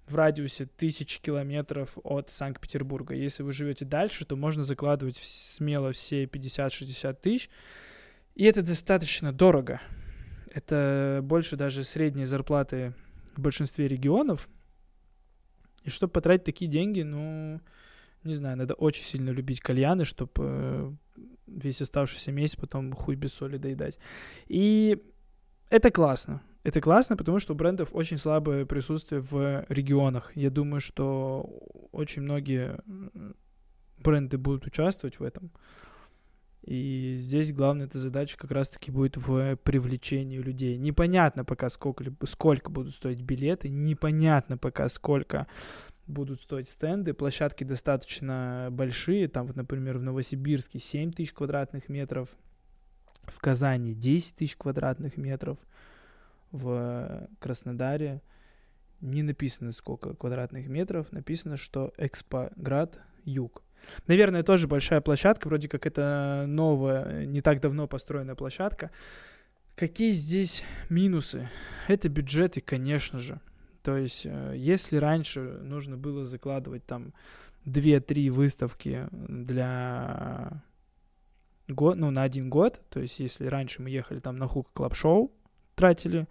в 0.07 0.15
радиусе 0.15 0.67
тысячи 0.67 1.21
километров 1.21 1.99
от 2.05 2.31
Санкт-Петербурга. 2.31 3.15
Если 3.15 3.43
вы 3.43 3.53
живете 3.53 3.85
дальше, 3.85 4.25
то 4.25 4.37
можно 4.37 4.63
закладывать 4.63 5.17
смело 5.17 5.93
все 5.93 6.25
50-60 6.25 7.15
тысяч. 7.21 7.51
И 8.35 8.45
это 8.45 8.63
достаточно 8.63 9.33
дорого. 9.33 9.81
Это 10.53 11.21
больше 11.23 11.57
даже 11.57 11.85
средней 11.85 12.25
зарплаты 12.25 12.95
в 13.35 13.41
большинстве 13.41 13.89
регионов. 13.89 14.49
И 15.85 15.91
чтобы 15.91 16.13
потратить 16.13 16.45
такие 16.45 16.71
деньги, 16.71 17.03
ну, 17.03 17.61
не 18.25 18.35
знаю, 18.35 18.57
надо 18.57 18.75
очень 18.75 19.05
сильно 19.05 19.31
любить 19.31 19.61
кальяны, 19.61 20.05
чтобы 20.05 20.33
э, 20.37 20.93
весь 21.47 21.81
оставшийся 21.81 22.33
месяц 22.33 22.57
потом 22.57 22.93
хуй 22.93 23.17
без 23.17 23.33
соли 23.33 23.57
доедать. 23.57 23.99
И 24.49 25.03
это 25.71 25.91
классно. 25.91 26.43
Это 26.63 26.81
классно, 26.81 27.17
потому 27.17 27.39
что 27.39 27.53
у 27.53 27.57
брендов 27.57 27.95
очень 27.95 28.19
слабое 28.19 28.67
присутствие 28.67 29.21
в 29.21 29.65
регионах. 29.69 30.33
Я 30.35 30.51
думаю, 30.51 30.81
что 30.81 31.49
очень 31.93 32.23
многие 32.23 32.79
бренды 33.99 34.37
будут 34.37 34.67
участвовать 34.67 35.21
в 35.21 35.23
этом. 35.23 35.53
И 36.63 37.19
здесь 37.21 37.53
главная 37.53 37.87
эта 37.87 38.01
задача 38.01 38.37
как 38.37 38.51
раз-таки 38.51 38.91
будет 38.91 39.17
в 39.17 39.57
привлечении 39.63 40.39
людей. 40.39 40.77
Непонятно 40.77 41.45
пока 41.45 41.69
сколько, 41.69 42.05
сколько 42.27 42.71
будут 42.71 42.93
стоить 42.93 43.23
билеты, 43.23 43.69
непонятно 43.69 44.59
пока 44.59 44.89
сколько 44.89 45.47
будут 46.09 46.41
стоить 46.41 46.69
стенды. 46.69 47.15
Площадки 47.15 47.63
достаточно 47.63 48.69
большие. 48.73 49.29
Там, 49.29 49.47
вот, 49.47 49.55
например, 49.55 49.99
в 49.99 50.03
Новосибирске 50.03 50.81
7 50.81 51.13
тысяч 51.13 51.33
квадратных 51.33 51.89
метров, 51.89 52.31
в 53.29 53.39
Казани 53.41 53.95
10 53.95 54.37
тысяч 54.37 54.57
квадратных 54.57 55.17
метров– 55.17 55.59
в 56.53 57.29
Краснодаре 57.39 58.23
не 59.01 59.23
написано, 59.23 59.73
сколько 59.73 60.15
квадратных 60.15 60.69
метров, 60.69 61.13
написано, 61.13 61.57
что 61.57 61.93
Экспоград 61.99 62.99
Юг. 63.25 63.63
Наверное, 64.07 64.43
тоже 64.43 64.67
большая 64.67 65.01
площадка, 65.01 65.49
вроде 65.49 65.69
как 65.69 65.87
это 65.87 66.45
новая, 66.49 67.27
не 67.27 67.41
так 67.41 67.61
давно 67.61 67.87
построенная 67.87 68.35
площадка. 68.35 68.91
Какие 69.77 70.13
здесь 70.13 70.65
минусы? 70.89 71.49
Это 71.87 72.09
бюджеты, 72.09 72.63
конечно 72.63 73.19
же. 73.19 73.41
То 73.83 73.97
есть, 73.97 74.23
э, 74.25 74.55
если 74.57 74.97
раньше 74.97 75.41
нужно 75.41 75.99
было 75.99 76.25
закладывать 76.25 76.87
там 76.87 77.13
2-3 77.67 78.31
выставки 78.31 79.07
для 79.13 80.63
год, 81.69 81.97
ну, 81.97 82.11
на 82.11 82.23
один 82.23 82.49
год, 82.51 82.81
то 82.91 83.01
есть, 83.01 83.21
если 83.21 83.47
раньше 83.47 83.83
мы 83.83 83.91
ехали 83.91 84.21
там 84.21 84.37
на 84.37 84.47
Hookah 84.47 84.71
Club 84.73 84.95
Show, 84.95 85.33
тратили 85.75 86.27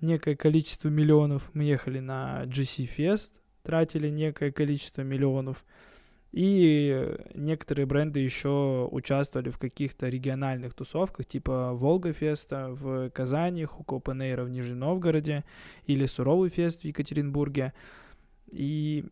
некое 0.00 0.36
количество 0.36 0.88
миллионов. 0.88 1.50
Мы 1.54 1.64
ехали 1.64 1.98
на 2.00 2.44
JC 2.44 2.88
Fest, 2.96 3.40
тратили 3.62 4.08
некое 4.08 4.52
количество 4.52 5.02
миллионов. 5.02 5.64
И 6.32 7.16
некоторые 7.34 7.86
бренды 7.86 8.18
еще 8.18 8.88
участвовали 8.90 9.50
в 9.50 9.58
каких-то 9.58 10.08
региональных 10.08 10.74
тусовках, 10.74 11.26
типа 11.26 11.72
Волга 11.74 12.12
Феста 12.12 12.70
в 12.70 13.08
Казани, 13.10 13.64
Hookah 13.64 13.97
Open 13.97 14.20
Air 14.20 14.36
а 14.36 14.42
в 14.42 14.50
Нижнем 14.50 14.80
Новгороде 14.80 15.44
или 15.86 16.06
Суровый 16.06 16.50
Фест 16.50 16.82
в 16.82 16.84
Екатеринбурге. 16.86 17.72
И 18.50 19.04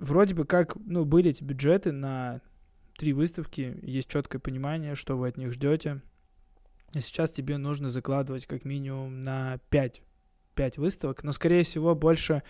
вроде 0.00 0.34
бы 0.34 0.44
как, 0.44 0.76
ну, 0.84 1.04
были 1.04 1.30
эти 1.30 1.44
бюджеты 1.44 1.92
на 1.92 2.40
три 2.98 3.12
выставки, 3.12 3.78
есть 3.82 4.10
четкое 4.10 4.40
понимание, 4.40 4.94
что 4.94 5.16
вы 5.16 5.28
от 5.28 5.38
них 5.38 5.52
ждете. 5.52 6.02
И 6.94 7.00
сейчас 7.00 7.30
тебе 7.30 7.56
нужно 7.56 7.88
закладывать 7.88 8.46
как 8.46 8.64
минимум 8.64 9.22
на 9.22 9.58
5 9.70 10.02
5 10.58 10.78
выставок, 10.78 11.22
но, 11.22 11.30
скорее 11.30 11.62
всего, 11.62 11.94
больше 11.94 12.42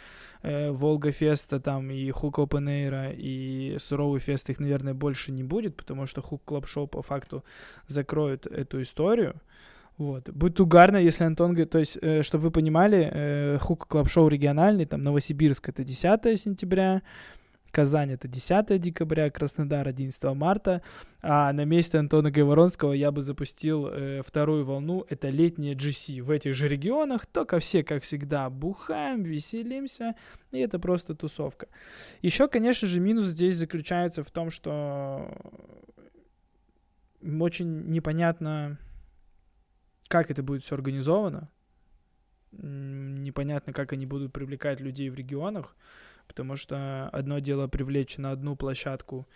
э, 0.43 0.71
Волга 0.71 1.13
Феста 1.13 1.61
там 1.61 1.91
и 1.91 2.11
Hookah 2.11 2.39
Open 2.39 2.75
Air 2.75 3.02
а 3.02 3.11
и 3.11 3.77
Суровый 3.79 4.21
Фест 4.21 4.49
их, 4.49 4.61
наверное, 4.61 4.95
больше 4.95 5.31
не 5.31 5.43
будет, 5.43 5.77
потому 5.77 6.07
что 6.07 6.23
Hookah 6.23 6.43
Club 6.47 6.67
Show 6.67 6.87
по 6.87 7.03
факту 7.03 7.45
закроют 7.87 8.47
эту 8.47 8.81
историю. 8.81 9.35
Вот. 9.99 10.31
Будет 10.31 10.59
угарно, 10.59 10.97
если 10.97 11.25
Антон 11.25 11.51
говорит, 11.51 11.71
то 11.71 11.81
есть, 11.81 11.99
э, 12.01 12.23
чтобы 12.23 12.45
вы 12.45 12.51
понимали, 12.51 13.11
э, 13.13 13.59
Hookah 13.61 13.87
Club 13.87 14.09
Show 14.09 14.29
региональный, 14.29 14.87
там 14.87 15.03
Новосибирск 15.03 15.69
это 15.69 15.85
10 15.85 16.41
сентября, 16.41 17.03
Казань 17.71 18.13
это 18.13 18.29
10 18.29 18.81
декабря, 18.81 19.31
Краснодар 19.31 19.87
11 19.87 20.23
марта, 20.35 20.83
а 21.21 21.53
на 21.53 21.65
месте 21.65 21.99
Антона 21.99 22.31
Гайворонского 22.31 22.93
я 22.93 23.11
бы 23.11 23.23
запустил 23.23 23.87
э, 23.87 24.23
вторую 24.25 24.65
волну, 24.65 25.05
это 25.09 25.29
летняя 25.29 25.75
GC 25.75 26.23
в 26.23 26.31
этих 26.31 26.55
же 26.55 26.69
регионах, 26.69 27.27
только 27.27 27.59
все, 27.59 27.83
как 27.83 28.03
всегда, 28.03 28.49
бухаем, 28.51 29.23
веселимся, 29.23 30.15
и 30.53 30.59
это 30.59 30.79
просто 30.79 31.15
тусовка. 31.15 31.69
Еще, 32.23 32.49
конечно 32.49 32.89
же, 32.89 33.01
минус 33.01 33.27
здесь 33.27 33.57
заключается 33.57 34.23
в 34.23 34.31
том, 34.31 34.51
что 34.51 35.31
очень 37.23 37.91
непонятно, 37.91 38.79
как 40.09 40.31
это 40.31 40.43
будет 40.43 40.63
все 40.63 40.75
организовано, 40.75 41.51
непонятно, 42.53 43.73
как 43.73 43.93
они 43.93 44.07
будут 44.07 44.33
привлекать 44.33 44.81
людей 44.81 45.11
в 45.11 45.15
регионах, 45.15 45.77
потому 46.29 46.57
что 46.57 47.09
одно 47.09 47.41
дело 47.41 47.67
привлечь 47.67 48.19
на 48.19 48.31
одну 48.31 48.55
площадку 48.55 49.27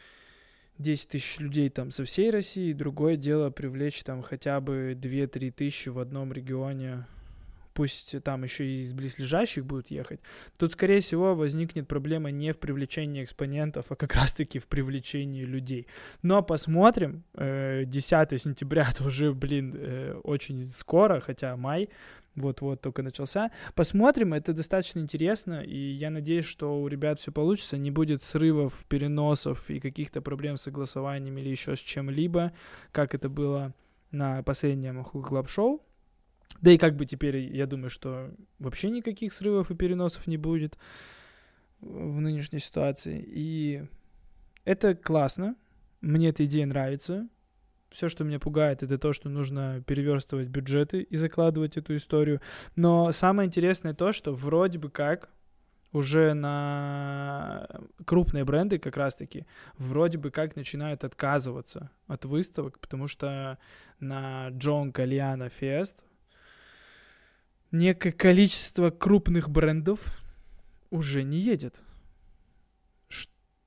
10 0.79 1.09
тысяч 1.09 1.39
людей 1.39 1.69
там 1.71 1.91
со 1.91 2.05
всей 2.05 2.31
России, 2.31 2.73
другое 2.73 3.17
дело 3.17 3.51
привлечь 3.51 4.03
там 4.03 4.23
хотя 4.23 4.61
бы 4.61 4.97
2-3 5.01 5.51
тысячи 5.51 5.89
в 5.89 5.99
одном 5.99 6.33
регионе, 6.33 7.07
пусть 7.75 8.23
там 8.23 8.45
еще 8.45 8.67
и 8.67 8.81
из 8.81 8.93
близлежащих 8.93 9.65
будут 9.65 9.91
ехать, 9.91 10.21
тут, 10.57 10.73
скорее 10.73 11.01
всего, 11.01 11.35
возникнет 11.35 11.89
проблема 11.89 12.31
не 12.31 12.53
в 12.53 12.59
привлечении 12.59 13.25
экспонентов, 13.25 13.87
а 13.91 13.97
как 13.97 14.15
раз-таки 14.15 14.59
в 14.59 14.67
привлечении 14.67 15.45
людей. 15.45 15.87
Но 16.23 16.43
посмотрим, 16.43 17.25
10 17.35 18.33
э, 18.33 18.39
сентября 18.39 18.89
это 18.91 19.05
уже, 19.05 19.33
блин, 19.33 19.75
э, 19.75 20.21
очень 20.25 20.71
скоро, 20.73 21.21
хотя 21.21 21.57
май, 21.57 21.89
вот-вот 22.35 22.81
только 22.81 23.03
начался. 23.03 23.51
Посмотрим, 23.75 24.35
это 24.35 24.53
достаточно 24.53 25.01
интересно, 25.01 25.63
и 25.63 25.77
я 25.77 26.11
надеюсь, 26.11 26.47
что 26.47 26.81
у 26.81 26.89
ребят 26.89 27.19
все 27.19 27.33
получится, 27.33 27.77
не 27.77 27.91
будет 27.91 28.23
срывов, 28.23 28.85
переносов 28.89 29.69
и 29.71 29.81
каких-то 29.81 30.23
проблем 30.23 30.57
с 30.57 30.63
согласованием 30.63 31.37
или 31.39 31.49
еще 31.49 31.77
с 31.77 31.81
чем-либо, 31.81 32.53
как 32.91 33.15
это 33.15 33.29
было 33.29 33.75
на 34.11 34.43
последнем 34.43 35.01
Hook 35.01 35.29
Club 35.29 35.47
Show. 35.47 35.81
Да 36.61 36.71
и 36.71 36.79
как 36.79 36.97
бы 36.97 37.07
теперь, 37.07 37.37
я 37.55 37.67
думаю, 37.67 37.91
что 37.91 38.31
вообще 38.59 38.91
никаких 38.91 39.33
срывов 39.33 39.71
и 39.71 39.75
переносов 39.75 40.27
не 40.27 40.37
будет 40.37 40.79
в 41.81 42.21
нынешней 42.21 42.61
ситуации. 42.61 43.25
И 43.27 43.85
это 44.65 44.95
классно, 44.95 45.57
мне 46.01 46.29
эта 46.29 46.45
идея 46.45 46.67
нравится, 46.67 47.29
все, 47.93 48.09
что 48.09 48.25
меня 48.25 48.39
пугает, 48.39 48.83
это 48.83 48.99
то, 48.99 49.13
что 49.13 49.29
нужно 49.29 49.83
переверстывать 49.87 50.49
бюджеты 50.49 51.03
и 51.03 51.17
закладывать 51.17 51.77
эту 51.77 51.97
историю. 51.97 52.41
Но 52.77 53.13
самое 53.13 53.47
интересное 53.47 53.95
то, 53.95 54.13
что 54.13 54.33
вроде 54.33 54.79
бы 54.79 54.91
как 54.91 55.31
уже 55.93 56.33
на 56.33 57.69
крупные 58.05 58.45
бренды 58.45 58.79
как 58.79 58.97
раз-таки 58.97 59.47
вроде 59.77 60.19
бы 60.19 60.31
как 60.31 60.57
начинают 60.57 61.05
отказываться 61.05 61.91
от 62.07 62.25
выставок, 62.25 62.79
потому 62.79 63.07
что 63.07 63.59
на 64.01 64.49
Джон 64.49 64.93
Кальяна 64.93 65.51
Фест 65.51 66.03
некое 67.71 68.13
количество 68.13 68.91
крупных 68.91 69.51
брендов 69.51 70.23
уже 70.91 71.23
не 71.23 71.39
едет. 71.39 71.81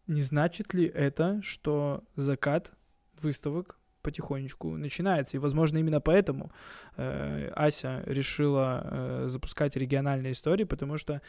Не 0.07 0.21
значит 0.21 0.73
ли 0.75 0.85
это, 0.85 1.41
что 1.41 2.03
закат 2.15 2.71
выставок 3.19 3.79
потихонечку 4.05 4.77
начинается. 4.77 5.37
И, 5.37 5.39
возможно, 5.39 5.79
именно 5.79 5.99
поэтому 5.99 6.51
э, 6.95 7.49
Ася 7.55 8.03
решила 8.05 8.81
э, 8.83 9.23
запускать 9.27 9.75
региональные 9.75 10.33
истории, 10.33 10.63
потому 10.63 10.97
что 10.97 11.21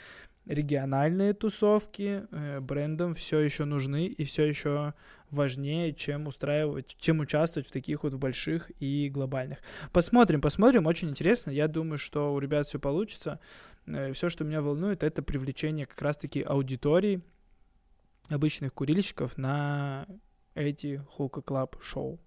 региональные 0.45 1.33
тусовки 1.33 2.23
э, 2.31 2.61
брендам 2.61 3.15
все 3.15 3.41
еще 3.41 3.65
нужны 3.65 4.07
и 4.07 4.25
все 4.25 4.45
еще 4.45 4.93
важнее, 5.31 5.95
чем 5.95 6.27
устраивать, 6.27 6.97
чем 6.99 7.21
участвовать 7.21 7.67
в 7.67 7.73
таких 7.73 8.03
вот 8.05 8.15
больших 8.15 8.71
и 8.79 9.09
глобальных. 9.09 9.59
Посмотрим, 9.93 10.41
посмотрим, 10.41 10.87
очень 10.87 11.09
интересно. 11.09 11.51
Я 11.51 11.67
думаю, 11.67 11.99
что 11.99 12.35
у 12.35 12.39
ребят 12.39 12.67
все 12.67 12.79
получится. 12.79 13.41
Э, 13.87 14.13
все, 14.13 14.29
что 14.29 14.45
меня 14.45 14.61
волнует, 14.61 15.03
это 15.03 15.23
привлечение 15.23 15.87
как 15.87 16.03
раз-таки 16.03 16.43
аудитории 16.43 17.23
обычных 18.29 18.75
курильщиков 18.75 19.39
на 19.39 20.07
эти 20.55 21.03
Hookah 21.11 21.43
Club 21.43 21.77
Show. 21.83 22.19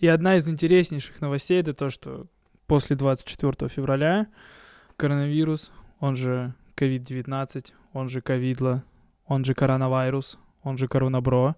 И 0.00 0.06
одна 0.06 0.36
из 0.36 0.48
интереснейших 0.48 1.20
новостей 1.20 1.60
это 1.60 1.74
то, 1.74 1.90
что 1.90 2.26
после 2.68 2.94
24 2.94 3.68
февраля 3.68 4.28
коронавирус, 4.96 5.72
он 5.98 6.14
же 6.14 6.54
COVID-19, 6.76 7.72
он 7.92 8.08
же 8.08 8.20
ковидло, 8.20 8.84
он 9.26 9.44
же 9.44 9.54
коронавирус, 9.54 10.38
он 10.62 10.78
же 10.78 10.86
коронабро, 10.86 11.56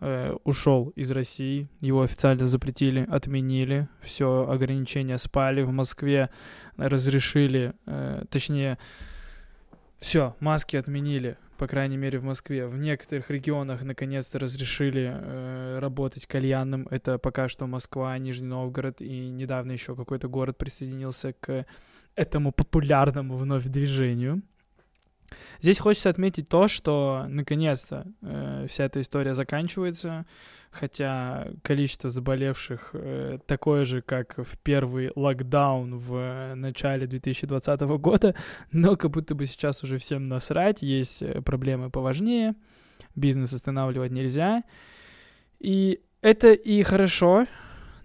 э, 0.00 0.34
ушел 0.44 0.94
из 0.96 1.10
России, 1.10 1.68
его 1.80 2.00
официально 2.00 2.46
запретили, 2.46 3.06
отменили, 3.10 3.88
все 4.00 4.48
ограничения 4.48 5.18
спали, 5.18 5.62
в 5.62 5.72
Москве 5.72 6.30
разрешили, 6.78 7.74
э, 7.84 8.24
точнее, 8.30 8.78
все, 9.98 10.36
маски 10.40 10.76
отменили, 10.76 11.36
по 11.56 11.66
крайней 11.66 11.96
мере 11.96 12.18
в 12.18 12.24
Москве. 12.24 12.66
В 12.66 12.76
некоторых 12.76 13.30
регионах 13.30 13.82
наконец-то 13.82 14.38
разрешили 14.38 15.12
э, 15.14 15.78
работать 15.78 16.26
кальянным. 16.26 16.86
Это 16.90 17.18
пока 17.18 17.48
что 17.48 17.66
Москва, 17.66 18.16
Нижний 18.18 18.48
Новгород 18.48 19.00
и 19.00 19.28
недавно 19.28 19.72
еще 19.72 19.94
какой-то 19.94 20.28
город 20.28 20.58
присоединился 20.58 21.32
к 21.32 21.66
этому 22.14 22.52
популярному 22.52 23.36
вновь 23.36 23.64
движению. 23.64 24.42
Здесь 25.60 25.78
хочется 25.78 26.10
отметить 26.10 26.48
то, 26.48 26.68
что 26.68 27.26
наконец-то 27.28 28.06
э, 28.22 28.66
вся 28.68 28.84
эта 28.84 29.00
история 29.00 29.34
заканчивается, 29.34 30.26
хотя 30.70 31.48
количество 31.62 32.10
заболевших 32.10 32.90
э, 32.92 33.38
такое 33.46 33.84
же, 33.84 34.02
как 34.02 34.36
в 34.36 34.58
первый 34.58 35.10
локдаун 35.14 35.96
в 35.98 36.54
начале 36.54 37.06
2020 37.06 37.80
года, 37.80 38.34
но 38.72 38.96
как 38.96 39.10
будто 39.10 39.34
бы 39.34 39.46
сейчас 39.46 39.82
уже 39.82 39.98
всем 39.98 40.28
насрать, 40.28 40.82
есть 40.82 41.22
э, 41.22 41.40
проблемы 41.40 41.90
поважнее, 41.90 42.54
бизнес 43.14 43.52
останавливать 43.52 44.12
нельзя, 44.12 44.64
и 45.60 46.00
это 46.20 46.52
и 46.52 46.82
хорошо. 46.82 47.46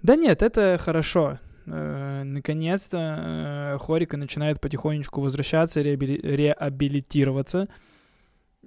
Да 0.02 0.16
нет, 0.16 0.42
это 0.42 0.78
хорошо. 0.80 1.40
Э, 1.72 2.24
наконец-то 2.24 2.98
э, 2.98 3.78
Хорика 3.80 4.18
начинает 4.18 4.60
потихонечку 4.60 5.22
возвращаться, 5.22 5.82
реабили- 5.82 6.22
реабилитироваться. 6.22 7.68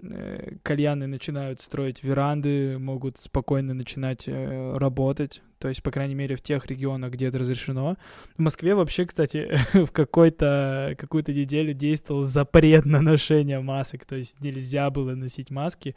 Э, 0.00 0.56
кальяны 0.62 1.06
начинают 1.06 1.60
строить 1.60 2.02
веранды, 2.02 2.78
могут 2.78 3.18
спокойно 3.18 3.74
начинать 3.74 4.24
э, 4.26 4.74
работать. 4.76 5.42
То 5.58 5.68
есть, 5.68 5.82
по 5.82 5.90
крайней 5.90 6.14
мере, 6.14 6.36
в 6.36 6.42
тех 6.42 6.66
регионах, 6.66 7.12
где 7.12 7.26
это 7.26 7.38
разрешено. 7.38 7.96
В 8.36 8.40
Москве 8.40 8.74
вообще, 8.74 9.04
кстати, 9.04 9.58
в 9.74 9.90
какой-то 9.92 10.94
какую-то 10.98 11.32
неделю 11.32 11.74
действовал 11.74 12.22
запрет 12.22 12.84
на 12.84 13.00
ношение 13.00 13.60
масок. 13.60 14.04
То 14.04 14.16
есть 14.16 14.40
нельзя 14.40 14.90
было 14.90 15.14
носить 15.14 15.50
маски. 15.50 15.94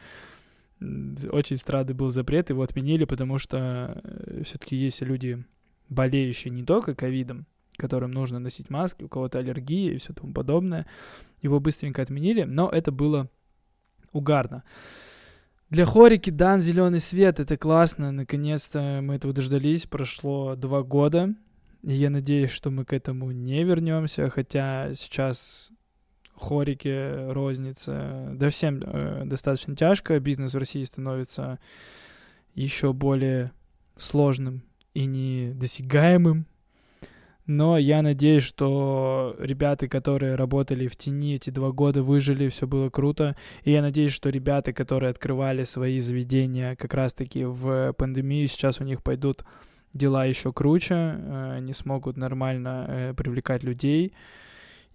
Очень 0.81 1.55
странный 1.55 1.93
был 1.93 2.09
запрет, 2.09 2.49
его 2.49 2.63
отменили, 2.63 3.05
потому 3.05 3.37
что 3.37 4.01
э, 4.03 4.43
все-таки 4.43 4.75
есть 4.75 5.01
люди 5.01 5.43
болеющие 5.89 6.51
не 6.51 6.63
только 6.63 6.95
ковидом, 6.95 7.45
которым 7.77 8.11
нужно 8.11 8.39
носить 8.39 8.69
маски, 8.69 9.03
у 9.03 9.09
кого-то 9.09 9.39
аллергия 9.39 9.93
и 9.93 9.97
все 9.97 10.13
тому 10.13 10.33
подобное. 10.33 10.85
Его 11.41 11.59
быстренько 11.59 12.01
отменили, 12.01 12.43
но 12.43 12.69
это 12.69 12.91
было 12.91 13.29
угарно. 14.11 14.63
Для 15.69 15.85
хорики 15.85 16.29
дан 16.29 16.61
зеленый 16.61 16.99
свет, 16.99 17.39
это 17.39 17.57
классно, 17.57 18.11
наконец-то 18.11 18.99
мы 19.01 19.15
этого 19.15 19.33
дождались, 19.33 19.87
прошло 19.87 20.55
два 20.55 20.83
года, 20.83 21.33
и 21.81 21.93
я 21.93 22.09
надеюсь, 22.09 22.51
что 22.51 22.69
мы 22.69 22.85
к 22.85 22.93
этому 22.93 23.31
не 23.31 23.63
вернемся, 23.63 24.29
хотя 24.29 24.93
сейчас 24.93 25.71
хорики, 26.35 27.31
розница, 27.31 28.31
да 28.33 28.49
всем 28.49 28.81
э, 28.83 29.23
достаточно 29.25 29.75
тяжко, 29.75 30.19
бизнес 30.19 30.53
в 30.53 30.57
России 30.57 30.83
становится 30.83 31.59
еще 32.53 32.93
более 32.93 33.51
сложным 33.95 34.63
и 34.95 35.05
недосягаемым. 35.05 36.47
Но 37.45 37.77
я 37.77 38.01
надеюсь, 38.01 38.41
что 38.41 39.36
ребята, 39.38 39.88
которые 39.88 40.34
работали 40.34 40.88
в 40.88 40.95
тени 40.95 41.36
эти 41.36 41.51
два 41.51 41.71
года, 41.71 42.01
выжили, 42.01 42.49
все 42.49 42.65
было 42.65 42.89
круто. 42.89 43.36
И 43.63 43.71
я 43.71 43.84
надеюсь, 43.84 44.13
что 44.13 44.29
ребята, 44.29 44.73
которые 44.73 45.12
открывали 45.12 45.63
свои 45.63 45.99
заведения 45.99 46.75
как 46.75 46.95
раз-таки 46.95 47.45
в 47.45 47.93
пандемию, 47.93 48.47
сейчас 48.47 48.81
у 48.81 48.84
них 48.84 49.03
пойдут 49.03 49.45
дела 49.93 50.25
еще 50.25 50.51
круче, 50.51 50.93
э, 50.95 51.53
они 51.58 51.73
смогут 51.73 52.17
нормально 52.17 52.86
э, 52.88 53.13
привлекать 53.13 53.63
людей, 53.63 54.13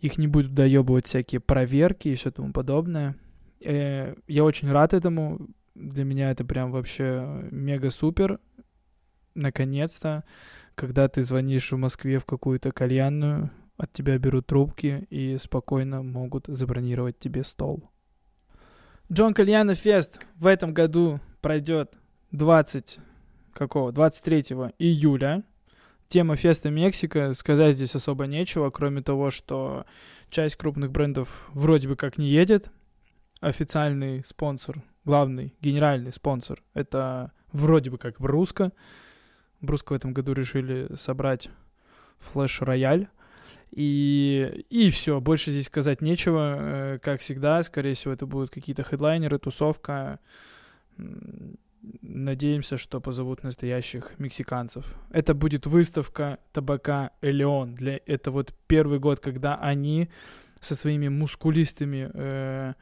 их 0.00 0.18
не 0.18 0.26
будут 0.26 0.52
доебывать 0.52 1.06
всякие 1.06 1.40
проверки 1.40 2.08
и 2.08 2.14
все 2.16 2.30
тому 2.30 2.52
подобное. 2.52 3.16
Э, 3.60 4.14
я 4.26 4.44
очень 4.44 4.70
рад 4.70 4.92
этому, 4.92 5.48
для 5.74 6.04
меня 6.04 6.30
это 6.32 6.44
прям 6.44 6.70
вообще 6.70 7.46
мега 7.50 7.90
супер 7.90 8.40
наконец-то, 9.34 10.24
когда 10.74 11.08
ты 11.08 11.22
звонишь 11.22 11.72
в 11.72 11.76
Москве 11.76 12.18
в 12.18 12.24
какую-то 12.24 12.72
кальянную, 12.72 13.50
от 13.76 13.92
тебя 13.92 14.18
берут 14.18 14.46
трубки 14.46 15.06
и 15.10 15.38
спокойно 15.38 16.02
могут 16.02 16.46
забронировать 16.46 17.18
тебе 17.18 17.44
стол. 17.44 17.90
Джон 19.10 19.34
Кальяна 19.34 19.74
Фест 19.74 20.20
в 20.36 20.46
этом 20.46 20.74
году 20.74 21.20
пройдет 21.40 21.98
20 22.32 22.98
какого? 23.52 23.92
23 23.92 24.42
июля. 24.78 25.42
Тема 26.08 26.34
Феста 26.34 26.70
Мексика, 26.70 27.32
сказать 27.34 27.76
здесь 27.76 27.94
особо 27.94 28.26
нечего, 28.26 28.70
кроме 28.70 29.00
того, 29.00 29.30
что 29.30 29.86
часть 30.28 30.56
крупных 30.56 30.90
брендов 30.90 31.48
вроде 31.52 31.88
бы 31.88 31.94
как 31.96 32.18
не 32.18 32.28
едет. 32.28 32.70
Официальный 33.40 34.24
спонсор, 34.24 34.82
главный, 35.04 35.54
генеральный 35.60 36.12
спонсор, 36.12 36.62
это 36.74 37.32
вроде 37.52 37.90
бы 37.90 37.98
как 37.98 38.20
Бруско. 38.20 38.72
Бруско 39.60 39.92
в 39.92 39.96
этом 39.96 40.12
году 40.12 40.32
решили 40.32 40.94
собрать 40.96 41.50
флеш-рояль. 42.18 43.08
И, 43.70 44.64
и 44.68 44.90
все, 44.90 45.20
больше 45.20 45.52
здесь 45.52 45.66
сказать 45.66 46.00
нечего. 46.00 46.56
Э, 46.58 46.98
как 46.98 47.20
всегда, 47.20 47.62
скорее 47.62 47.94
всего, 47.94 48.12
это 48.12 48.26
будут 48.26 48.50
какие-то 48.50 48.82
хедлайнеры, 48.82 49.38
тусовка. 49.38 50.18
Надеемся, 52.02 52.76
что 52.76 53.00
позовут 53.00 53.42
настоящих 53.42 54.18
мексиканцев. 54.18 54.84
Это 55.10 55.34
будет 55.34 55.66
выставка 55.66 56.38
табака 56.52 57.12
Элеон. 57.22 57.74
Для 57.74 58.00
это 58.06 58.30
вот 58.30 58.52
первый 58.66 58.98
год, 58.98 59.20
когда 59.20 59.56
они 59.56 60.10
со 60.60 60.74
своими 60.74 61.08
мускулистыми 61.08 62.10
э, 62.12 62.74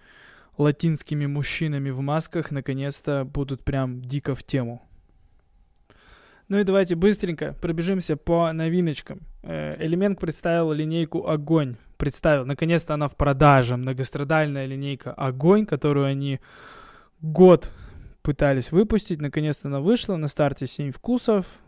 латинскими 0.57 1.27
мужчинами 1.27 1.91
в 1.91 2.01
масках 2.01 2.51
наконец-то 2.51 3.25
будут 3.25 3.63
прям 3.63 4.03
дико 4.03 4.35
в 4.35 4.43
тему. 4.43 4.88
Ну 6.49 6.59
и 6.59 6.65
давайте 6.65 6.95
быстренько 6.95 7.55
пробежимся 7.61 8.17
по 8.17 8.51
новиночкам. 8.53 9.21
Э, 9.43 9.77
Элемент 9.85 10.19
представил 10.19 10.73
линейку 10.73 11.29
«Огонь». 11.29 11.77
Представил, 11.99 12.47
наконец-то 12.47 12.95
она 12.95 13.07
в 13.07 13.17
продаже. 13.17 13.77
Многострадальная 13.77 14.65
линейка 14.65 15.13
«Огонь», 15.13 15.67
которую 15.67 16.07
они 16.07 16.41
год 17.21 17.71
пытались 18.23 18.73
выпустить. 18.73 19.21
Наконец-то 19.21 19.69
она 19.69 19.81
вышла. 19.81 20.17
На 20.17 20.29
старте 20.29 20.67
7 20.67 20.91
вкусов. 20.91 21.61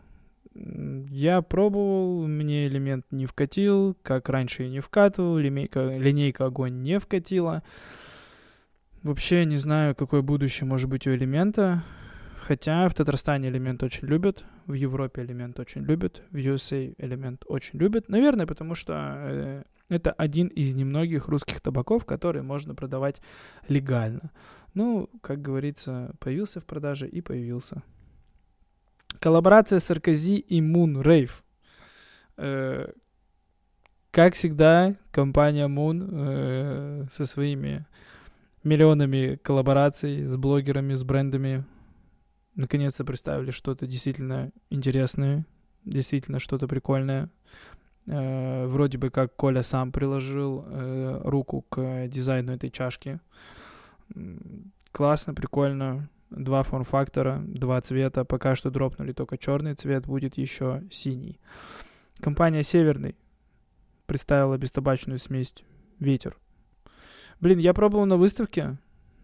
Я 0.55 1.43
пробовал, 1.43 2.27
мне 2.27 2.67
элемент 2.67 3.05
не 3.11 3.27
вкатил, 3.27 3.95
как 4.01 4.29
раньше 4.29 4.65
и 4.65 4.69
не 4.69 4.79
вкатывал, 4.79 5.37
линейка, 5.37 5.95
линейка 5.95 6.45
огонь 6.45 6.81
не 6.81 6.99
вкатила. 6.99 7.63
Вообще 9.01 9.45
не 9.45 9.57
знаю, 9.57 9.95
какое 9.95 10.21
будущее 10.21 10.67
может 10.67 10.89
быть 10.89 11.07
у 11.07 11.11
элемента. 11.11 11.83
Хотя 12.41 12.89
в 12.89 12.95
Татарстане 12.95 13.49
элемент 13.49 13.81
очень 13.81 14.07
любят, 14.07 14.43
в 14.67 14.73
Европе 14.73 15.23
элемент 15.23 15.59
очень 15.59 15.81
любят, 15.83 16.21
в 16.31 16.35
USA 16.35 16.93
элемент 16.97 17.43
очень 17.47 17.79
любят. 17.79 18.09
Наверное, 18.09 18.45
потому 18.45 18.75
что 18.75 18.93
э, 19.17 19.63
это 19.89 20.11
один 20.11 20.47
из 20.47 20.73
немногих 20.73 21.27
русских 21.27 21.61
табаков, 21.61 22.05
которые 22.05 22.43
можно 22.43 22.75
продавать 22.75 23.21
легально. 23.67 24.31
Ну, 24.73 25.09
как 25.21 25.41
говорится, 25.41 26.13
появился 26.19 26.59
в 26.59 26.65
продаже 26.65 27.07
и 27.07 27.21
появился. 27.21 27.83
Коллаборация 29.19 29.79
Саркози 29.79 30.37
и 30.37 30.61
Moon 30.61 31.01
Rave. 31.01 31.31
Э, 32.37 32.91
как 34.11 34.33
всегда, 34.33 34.95
компания 35.11 35.67
Moon 35.67 36.09
э, 36.11 37.05
со 37.11 37.25
своими 37.25 37.85
миллионами 38.63 39.39
коллабораций 39.41 40.25
с 40.25 40.37
блогерами, 40.37 40.93
с 40.93 41.03
брендами 41.03 41.65
наконец-то 42.61 43.03
представили 43.03 43.51
что-то 43.51 43.85
действительно 43.85 44.51
интересное, 44.69 45.45
действительно 45.83 46.39
что-то 46.39 46.67
прикольное. 46.67 47.29
Э, 48.07 48.65
вроде 48.67 48.97
бы 48.97 49.09
как 49.09 49.35
Коля 49.35 49.63
сам 49.63 49.91
приложил 49.91 50.65
э, 50.65 51.21
руку 51.23 51.65
к 51.69 52.07
дизайну 52.07 52.53
этой 52.53 52.69
чашки. 52.69 53.19
Классно, 54.91 55.33
прикольно. 55.33 56.09
Два 56.29 56.63
форм-фактора, 56.63 57.43
два 57.45 57.81
цвета. 57.81 58.23
Пока 58.23 58.55
что 58.55 58.71
дропнули 58.71 59.11
только 59.11 59.37
черный 59.37 59.75
цвет, 59.75 60.05
будет 60.05 60.37
еще 60.37 60.83
синий. 60.89 61.39
Компания 62.21 62.63
Северный 62.63 63.15
представила 64.05 64.57
бестабачную 64.57 65.19
смесь 65.19 65.53
«Ветер». 65.99 66.37
Блин, 67.41 67.59
я 67.59 67.73
пробовал 67.73 68.05
на 68.05 68.17
выставке. 68.17 68.77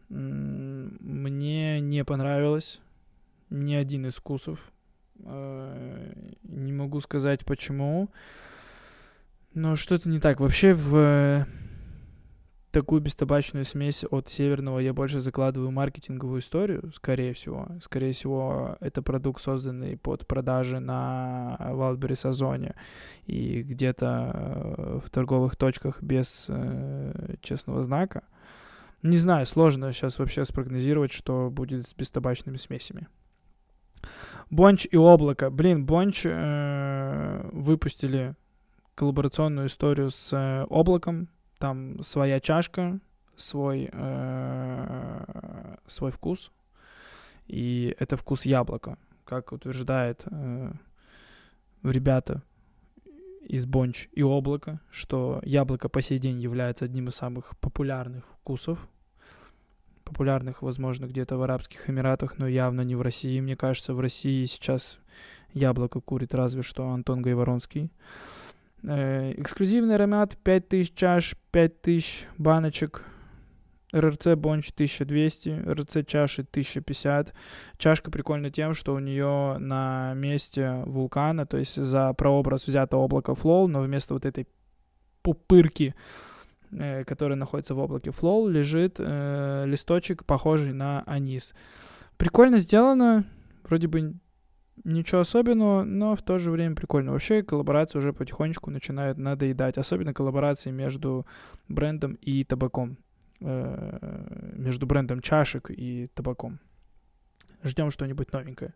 Мне 0.09 1.79
не 1.79 2.03
понравилось 2.03 2.81
ни 3.49 3.73
один 3.73 4.05
из 4.05 4.15
вкусов. 4.15 4.59
Э, 5.23 6.13
не 6.43 6.73
могу 6.73 6.99
сказать 7.01 7.45
почему. 7.45 8.09
Но 9.53 9.75
что-то 9.75 10.09
не 10.09 10.19
так. 10.19 10.39
Вообще 10.39 10.73
в 10.73 11.45
такую 12.71 13.01
бестабачную 13.01 13.65
смесь 13.65 14.05
от 14.11 14.29
северного 14.29 14.77
я 14.77 14.93
больше 14.93 15.19
закладываю 15.19 15.71
маркетинговую 15.71 16.41
историю, 16.41 16.91
скорее 16.93 17.33
всего. 17.33 17.67
Скорее 17.81 18.11
всего, 18.11 18.77
это 18.79 19.01
продукт, 19.01 19.41
созданный 19.41 19.97
под 19.97 20.27
продажи 20.27 20.79
на 20.79 21.57
Wildberries 21.59 22.27
Озоне 22.27 22.75
и 23.25 23.63
где-то 23.63 24.31
э, 24.33 24.99
в 25.03 25.09
торговых 25.09 25.55
точках 25.55 26.03
без 26.03 26.45
э, 26.49 27.35
честного 27.41 27.81
знака. 27.81 28.21
Не 29.01 29.17
знаю, 29.17 29.47
сложно 29.47 29.91
сейчас 29.91 30.19
вообще 30.19 30.45
спрогнозировать, 30.45 31.13
что 31.13 31.49
будет 31.49 31.85
с 31.85 31.95
бестабачными 31.95 32.57
смесями. 32.57 33.07
Бонч 34.49 34.87
и 34.89 34.97
Облако. 34.97 35.49
Блин, 35.49 35.85
Бонч 35.85 36.21
э, 36.25 37.49
выпустили 37.51 38.35
коллаборационную 38.95 39.67
историю 39.67 40.09
с 40.09 40.33
э, 40.33 40.65
Облаком. 40.69 41.27
Там 41.57 42.03
своя 42.03 42.39
чашка, 42.39 42.99
свой, 43.35 43.89
э, 43.91 45.75
свой 45.87 46.11
вкус. 46.11 46.51
И 47.47 47.95
это 47.99 48.17
вкус 48.17 48.45
яблока, 48.45 48.97
как 49.25 49.51
утверждает 49.51 50.23
э, 50.25 50.71
ребята 51.83 52.43
из 53.41 53.65
Бонч 53.65 54.09
и 54.11 54.21
Облака, 54.23 54.81
что 54.91 55.41
яблоко 55.43 55.89
по 55.89 56.01
сей 56.01 56.19
день 56.19 56.39
является 56.39 56.85
одним 56.85 57.07
из 57.07 57.15
самых 57.15 57.57
популярных 57.59 58.25
вкусов 58.41 58.89
популярных, 60.07 60.61
возможно, 60.61 61.05
где-то 61.05 61.37
в 61.37 61.43
Арабских 61.43 61.89
Эмиратах, 61.89 62.37
но 62.37 62.47
явно 62.47 62.81
не 62.81 62.95
в 62.95 63.01
России. 63.01 63.39
Мне 63.39 63.55
кажется, 63.55 63.93
в 63.93 63.99
России 63.99 64.45
сейчас 64.45 64.99
яблоко 65.53 65.99
курит 65.99 66.33
разве 66.33 66.61
что 66.61 66.89
Антон 66.89 67.21
Гайворонский. 67.21 67.91
Э, 68.83 69.33
эксклюзивный 69.37 69.95
аромат 69.95 70.37
5000 70.43 70.93
чаш, 70.95 71.35
5000 71.51 72.27
баночек. 72.37 73.03
РРЦ 73.93 74.35
Бонч 74.35 74.71
1200, 74.71 75.63
РРЦ 75.65 76.05
чаши 76.05 76.41
1050. 76.41 77.33
Чашка 77.77 78.11
прикольна 78.11 78.49
тем, 78.49 78.73
что 78.73 78.93
у 78.93 78.99
нее 78.99 79.57
на 79.59 80.13
месте 80.13 80.83
вулкана, 80.85 81.45
то 81.45 81.57
есть 81.57 81.81
за 81.81 82.13
прообраз 82.13 82.67
взято 82.67 82.97
облако 82.97 83.33
Flow, 83.33 83.67
но 83.67 83.81
вместо 83.81 84.13
вот 84.13 84.25
этой 84.25 84.45
пупырки 85.21 85.95
который 87.05 87.35
находится 87.35 87.75
в 87.75 87.79
облаке 87.79 88.09
Flow, 88.09 88.49
лежит 88.49 88.95
э, 88.99 89.65
листочек, 89.65 90.25
похожий 90.25 90.73
на 90.73 91.03
анис. 91.03 91.53
Прикольно 92.17 92.57
сделано, 92.57 93.25
вроде 93.63 93.87
бы 93.87 94.15
ничего 94.83 95.21
особенного, 95.21 95.83
но 95.83 96.15
в 96.15 96.21
то 96.21 96.37
же 96.37 96.51
время 96.51 96.75
прикольно. 96.75 97.11
Вообще 97.11 97.43
коллаборация 97.43 97.99
уже 97.99 98.13
потихонечку 98.13 98.71
начинает 98.71 99.17
надоедать, 99.17 99.77
особенно 99.77 100.13
коллаборации 100.13 100.71
между 100.71 101.25
брендом 101.67 102.13
и 102.21 102.43
табаком, 102.43 102.97
э, 103.41 104.53
между 104.55 104.85
брендом 104.85 105.21
чашек 105.21 105.69
и 105.69 106.07
табаком. 106.13 106.59
Ждем 107.63 107.91
что-нибудь 107.91 108.31
новенькое. 108.31 108.73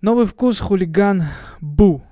Новый 0.00 0.26
вкус 0.26 0.60
хулиган 0.60 1.24
Бу 1.60 2.02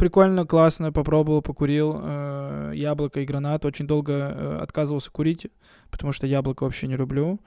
прикольно, 0.00 0.46
классно, 0.46 0.92
попробовал, 0.92 1.42
покурил 1.42 2.00
э, 2.02 2.72
яблоко 2.74 3.20
и 3.20 3.26
гранат. 3.26 3.66
Очень 3.66 3.86
долго 3.86 4.12
э, 4.12 4.58
отказывался 4.62 5.10
курить, 5.10 5.48
потому 5.90 6.12
что 6.12 6.26
яблоко 6.26 6.64
вообще 6.64 6.86
не 6.88 6.96
люблю. 6.96 7.38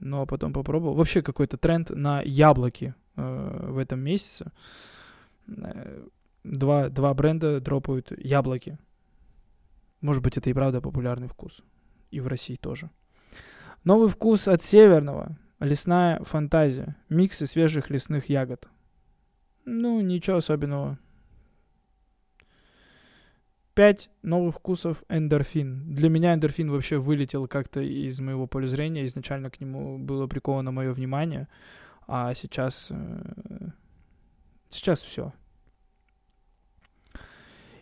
Но 0.00 0.26
потом 0.26 0.52
попробовал. 0.52 0.94
Вообще 0.96 1.22
какой-то 1.22 1.56
тренд 1.56 1.88
на 1.88 2.20
яблоки 2.20 2.94
э, 3.16 3.68
в 3.70 3.78
этом 3.78 4.00
месяце. 4.00 4.52
Э, 5.48 6.04
два, 6.44 6.90
два 6.90 7.14
бренда 7.14 7.58
дропают 7.58 8.12
яблоки. 8.18 8.76
Может 10.02 10.22
быть, 10.22 10.36
это 10.36 10.50
и 10.50 10.52
правда 10.52 10.82
популярный 10.82 11.28
вкус. 11.28 11.62
И 12.10 12.20
в 12.20 12.26
России 12.26 12.56
тоже. 12.56 12.90
Новый 13.82 14.10
вкус 14.10 14.46
от 14.46 14.62
Северного. 14.62 15.38
Лесная 15.58 16.22
фантазия. 16.24 16.96
Миксы 17.08 17.46
свежих 17.46 17.88
лесных 17.88 18.28
ягод. 18.28 18.68
Ну, 19.64 20.02
ничего 20.02 20.36
особенного. 20.36 20.98
5 23.74 24.10
новых 24.22 24.56
вкусов 24.56 25.04
эндорфин. 25.08 25.94
Для 25.94 26.08
меня 26.08 26.34
эндорфин 26.34 26.70
вообще 26.70 26.98
вылетел 26.98 27.48
как-то 27.48 27.80
из 27.80 28.20
моего 28.20 28.46
поля 28.46 28.66
зрения. 28.66 29.04
Изначально 29.06 29.50
к 29.50 29.60
нему 29.60 29.98
было 29.98 30.26
приковано 30.26 30.70
мое 30.70 30.92
внимание, 30.92 31.48
а 32.06 32.34
сейчас... 32.34 32.88
Э, 32.90 33.70
сейчас 34.68 35.02
все. 35.02 35.32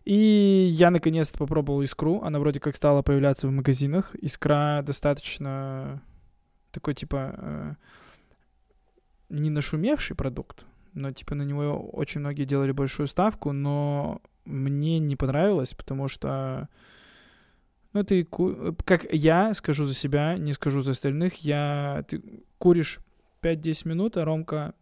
И 0.04 0.68
я 0.72 0.90
наконец-то 0.90 1.38
попробовал 1.38 1.82
искру. 1.82 2.22
Она 2.22 2.40
вроде 2.40 2.58
как 2.58 2.74
стала 2.74 3.02
появляться 3.02 3.46
в 3.46 3.52
магазинах. 3.52 4.14
Искра 4.16 4.82
достаточно 4.84 6.02
такой 6.72 6.94
типа 6.94 7.34
э, 7.36 7.74
не 9.28 9.50
нашумевший 9.50 10.16
продукт, 10.16 10.64
но 10.94 11.12
типа 11.12 11.34
на 11.34 11.42
него 11.42 11.88
очень 11.90 12.20
многие 12.20 12.44
делали 12.44 12.72
большую 12.72 13.06
ставку, 13.06 13.52
но 13.52 14.20
мне 14.44 14.98
не 14.98 15.16
понравилось, 15.16 15.74
потому 15.74 16.08
что 16.08 16.68
ну, 17.92 18.04
ты, 18.04 18.26
как 18.84 19.12
я 19.12 19.52
скажу 19.54 19.84
за 19.84 19.94
себя, 19.94 20.36
не 20.38 20.52
скажу 20.54 20.80
за 20.80 20.92
остальных, 20.92 21.36
я, 21.36 22.04
ты 22.08 22.22
куришь 22.58 23.00
5-10 23.42 23.88
минут, 23.88 24.16
а 24.16 24.24
Ромка 24.24 24.74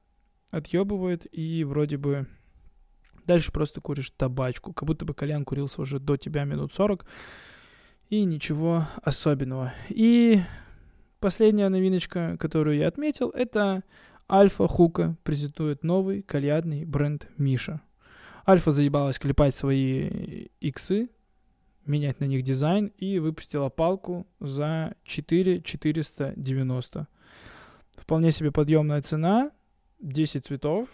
отъебывает, 0.50 1.26
и 1.32 1.64
вроде 1.64 1.96
бы 1.96 2.26
дальше 3.26 3.52
просто 3.52 3.80
куришь 3.80 4.10
табачку, 4.10 4.72
как 4.72 4.86
будто 4.86 5.04
бы 5.04 5.14
Колян 5.14 5.44
курился 5.44 5.82
уже 5.82 5.98
до 5.98 6.16
тебя 6.16 6.44
минут 6.44 6.72
40, 6.72 7.04
и 8.10 8.24
ничего 8.24 8.86
особенного. 9.02 9.72
И 9.88 10.40
последняя 11.20 11.68
новиночка, 11.68 12.36
которую 12.38 12.76
я 12.76 12.88
отметил, 12.88 13.30
это 13.30 13.82
Альфа 14.30 14.68
Хука 14.68 15.16
презентует 15.22 15.82
новый 15.82 16.22
кальядный 16.22 16.84
бренд 16.84 17.28
Миша. 17.36 17.80
Альфа 18.50 18.72
заебалась 18.72 19.20
клепать 19.20 19.54
свои 19.54 20.48
иксы, 20.58 21.08
менять 21.86 22.18
на 22.18 22.24
них 22.24 22.42
дизайн 22.42 22.90
и 22.98 23.20
выпустила 23.20 23.68
палку 23.68 24.26
за 24.40 24.96
4 25.04 25.62
490. 25.62 27.06
Вполне 27.94 28.32
себе 28.32 28.50
подъемная 28.50 29.02
цена, 29.02 29.52
10 30.00 30.44
цветов, 30.44 30.88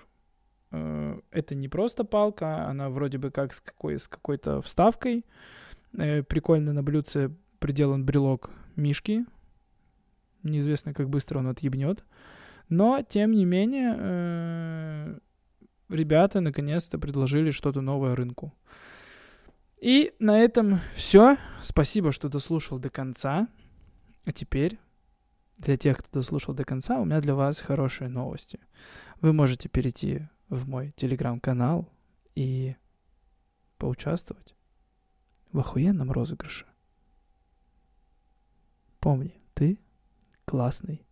э, 0.70 1.18
это 1.30 1.54
не 1.54 1.68
просто 1.68 2.04
палка, 2.04 2.68
она 2.68 2.90
вроде 2.90 3.16
бы 3.16 3.30
как 3.30 3.54
с, 3.54 3.62
какой, 3.62 3.98
с 3.98 4.06
какой-то 4.06 4.60
вставкой. 4.60 5.24
Э, 5.96 6.22
прикольно 6.22 6.74
на 6.74 6.82
блюдце 6.82 7.30
приделан 7.58 8.04
брелок 8.04 8.50
мишки. 8.76 9.24
Неизвестно, 10.42 10.92
как 10.92 11.08
быстро 11.08 11.38
он 11.38 11.46
отъебнет. 11.46 12.04
Но, 12.68 13.00
тем 13.00 13.30
не 13.30 13.46
менее, 13.46 13.96
э, 13.98 15.18
ребята 15.88 16.40
наконец-то 16.40 16.98
предложили 16.98 17.50
что-то 17.50 17.80
новое 17.80 18.14
рынку. 18.14 18.54
И 19.80 20.14
на 20.18 20.38
этом 20.40 20.80
все. 20.94 21.36
Спасибо, 21.62 22.12
что 22.12 22.28
дослушал 22.28 22.78
до 22.78 22.88
конца. 22.90 23.48
А 24.24 24.32
теперь, 24.32 24.78
для 25.58 25.76
тех, 25.76 25.98
кто 25.98 26.20
дослушал 26.20 26.54
до 26.54 26.64
конца, 26.64 26.98
у 26.98 27.04
меня 27.04 27.20
для 27.20 27.34
вас 27.34 27.60
хорошие 27.60 28.08
новости. 28.08 28.58
Вы 29.20 29.32
можете 29.32 29.68
перейти 29.68 30.28
в 30.48 30.68
мой 30.68 30.92
телеграм-канал 30.96 31.88
и 32.34 32.76
поучаствовать 33.78 34.54
в 35.52 35.58
охуенном 35.58 36.10
розыгрыше. 36.10 36.66
Помни, 38.98 39.40
ты 39.54 39.78
классный 40.44 41.06